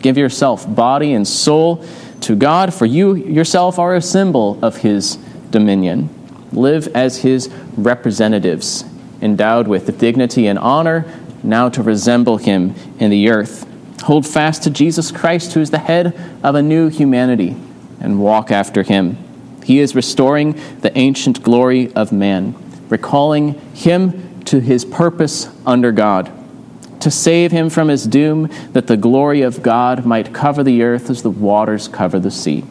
Give 0.00 0.16
yourself, 0.16 0.74
body 0.74 1.12
and 1.12 1.28
soul, 1.28 1.84
to 2.22 2.34
God, 2.34 2.72
for 2.72 2.86
you 2.86 3.16
yourself 3.16 3.78
are 3.78 3.94
a 3.94 4.00
symbol 4.00 4.58
of 4.64 4.78
his 4.78 5.16
dominion. 5.50 6.08
Live 6.52 6.88
as 6.96 7.18
his 7.18 7.50
representatives, 7.76 8.84
endowed 9.20 9.68
with 9.68 9.98
dignity 9.98 10.46
and 10.46 10.58
honor, 10.58 11.04
now 11.42 11.68
to 11.68 11.82
resemble 11.82 12.36
him 12.38 12.74
in 12.98 13.10
the 13.10 13.30
earth. 13.30 13.66
Hold 14.02 14.26
fast 14.26 14.62
to 14.64 14.70
Jesus 14.70 15.10
Christ, 15.10 15.52
who 15.52 15.60
is 15.60 15.70
the 15.70 15.78
head 15.78 16.18
of 16.42 16.54
a 16.54 16.62
new 16.62 16.88
humanity, 16.88 17.56
and 18.00 18.20
walk 18.20 18.50
after 18.50 18.82
him. 18.82 19.16
He 19.64 19.80
is 19.80 19.94
restoring 19.94 20.52
the 20.80 20.96
ancient 20.96 21.42
glory 21.42 21.92
of 21.94 22.12
man, 22.12 22.54
recalling 22.88 23.54
him 23.74 24.42
to 24.44 24.60
his 24.60 24.84
purpose 24.84 25.48
under 25.66 25.92
God 25.92 26.32
to 27.00 27.10
save 27.10 27.52
him 27.52 27.70
from 27.70 27.88
his 27.88 28.06
doom, 28.06 28.50
that 28.72 28.86
the 28.86 28.96
glory 28.96 29.42
of 29.42 29.62
God 29.62 30.04
might 30.04 30.34
cover 30.34 30.62
the 30.62 30.82
earth 30.82 31.10
as 31.10 31.22
the 31.22 31.30
waters 31.30 31.88
cover 31.88 32.18
the 32.18 32.30
sea. 32.30 32.64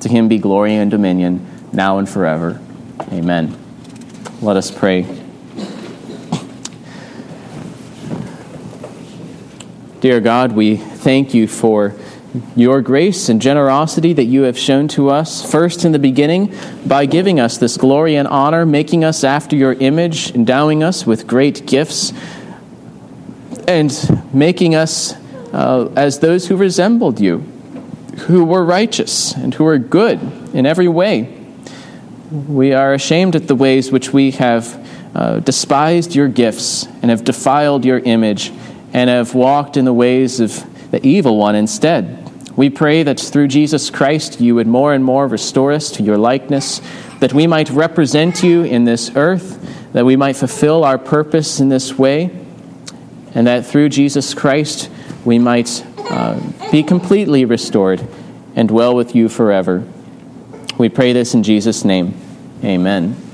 To 0.00 0.08
him 0.08 0.28
be 0.28 0.38
glory 0.38 0.74
and 0.74 0.90
dominion, 0.90 1.46
now 1.72 1.98
and 1.98 2.08
forever. 2.08 2.60
Amen. 3.12 3.56
Let 4.40 4.56
us 4.56 4.70
pray. 4.70 5.25
Dear 10.06 10.20
God, 10.20 10.52
we 10.52 10.76
thank 10.76 11.34
you 11.34 11.48
for 11.48 11.92
your 12.54 12.80
grace 12.80 13.28
and 13.28 13.42
generosity 13.42 14.12
that 14.12 14.26
you 14.26 14.42
have 14.42 14.56
shown 14.56 14.86
to 14.86 15.10
us, 15.10 15.50
first 15.50 15.84
in 15.84 15.90
the 15.90 15.98
beginning, 15.98 16.54
by 16.86 17.06
giving 17.06 17.40
us 17.40 17.58
this 17.58 17.76
glory 17.76 18.14
and 18.14 18.28
honor, 18.28 18.64
making 18.64 19.02
us 19.02 19.24
after 19.24 19.56
your 19.56 19.72
image, 19.72 20.30
endowing 20.30 20.84
us 20.84 21.04
with 21.08 21.26
great 21.26 21.66
gifts 21.66 22.12
and 23.66 24.22
making 24.32 24.76
us 24.76 25.14
uh, 25.52 25.92
as 25.96 26.20
those 26.20 26.46
who 26.46 26.56
resembled 26.56 27.18
you, 27.18 27.38
who 28.28 28.44
were 28.44 28.64
righteous 28.64 29.32
and 29.32 29.54
who 29.54 29.64
were 29.64 29.76
good 29.76 30.20
in 30.54 30.66
every 30.66 30.86
way. 30.86 31.36
We 32.30 32.74
are 32.74 32.94
ashamed 32.94 33.34
at 33.34 33.48
the 33.48 33.56
ways 33.56 33.90
which 33.90 34.12
we 34.12 34.30
have 34.30 34.88
uh, 35.16 35.40
despised 35.40 36.14
your 36.14 36.28
gifts 36.28 36.86
and 37.02 37.10
have 37.10 37.24
defiled 37.24 37.84
your 37.84 37.98
image 37.98 38.52
and 38.96 39.10
have 39.10 39.34
walked 39.34 39.76
in 39.76 39.84
the 39.84 39.92
ways 39.92 40.40
of 40.40 40.90
the 40.90 41.06
evil 41.06 41.36
one 41.36 41.54
instead. 41.54 42.32
We 42.56 42.70
pray 42.70 43.02
that 43.02 43.20
through 43.20 43.48
Jesus 43.48 43.90
Christ 43.90 44.40
you 44.40 44.54
would 44.54 44.66
more 44.66 44.94
and 44.94 45.04
more 45.04 45.28
restore 45.28 45.72
us 45.72 45.90
to 45.92 46.02
your 46.02 46.16
likeness, 46.16 46.80
that 47.20 47.34
we 47.34 47.46
might 47.46 47.68
represent 47.68 48.42
you 48.42 48.62
in 48.62 48.84
this 48.84 49.14
earth, 49.14 49.92
that 49.92 50.06
we 50.06 50.16
might 50.16 50.34
fulfill 50.36 50.82
our 50.82 50.96
purpose 50.96 51.60
in 51.60 51.68
this 51.68 51.98
way 51.98 52.30
and 53.34 53.46
that 53.46 53.66
through 53.66 53.90
Jesus 53.90 54.32
Christ 54.32 54.90
we 55.26 55.38
might 55.38 55.84
uh, 56.08 56.40
be 56.72 56.82
completely 56.82 57.44
restored 57.44 58.08
and 58.54 58.66
dwell 58.66 58.96
with 58.96 59.14
you 59.14 59.28
forever. 59.28 59.86
We 60.78 60.88
pray 60.88 61.12
this 61.12 61.34
in 61.34 61.42
Jesus' 61.42 61.84
name. 61.84 62.14
Amen. 62.64 63.25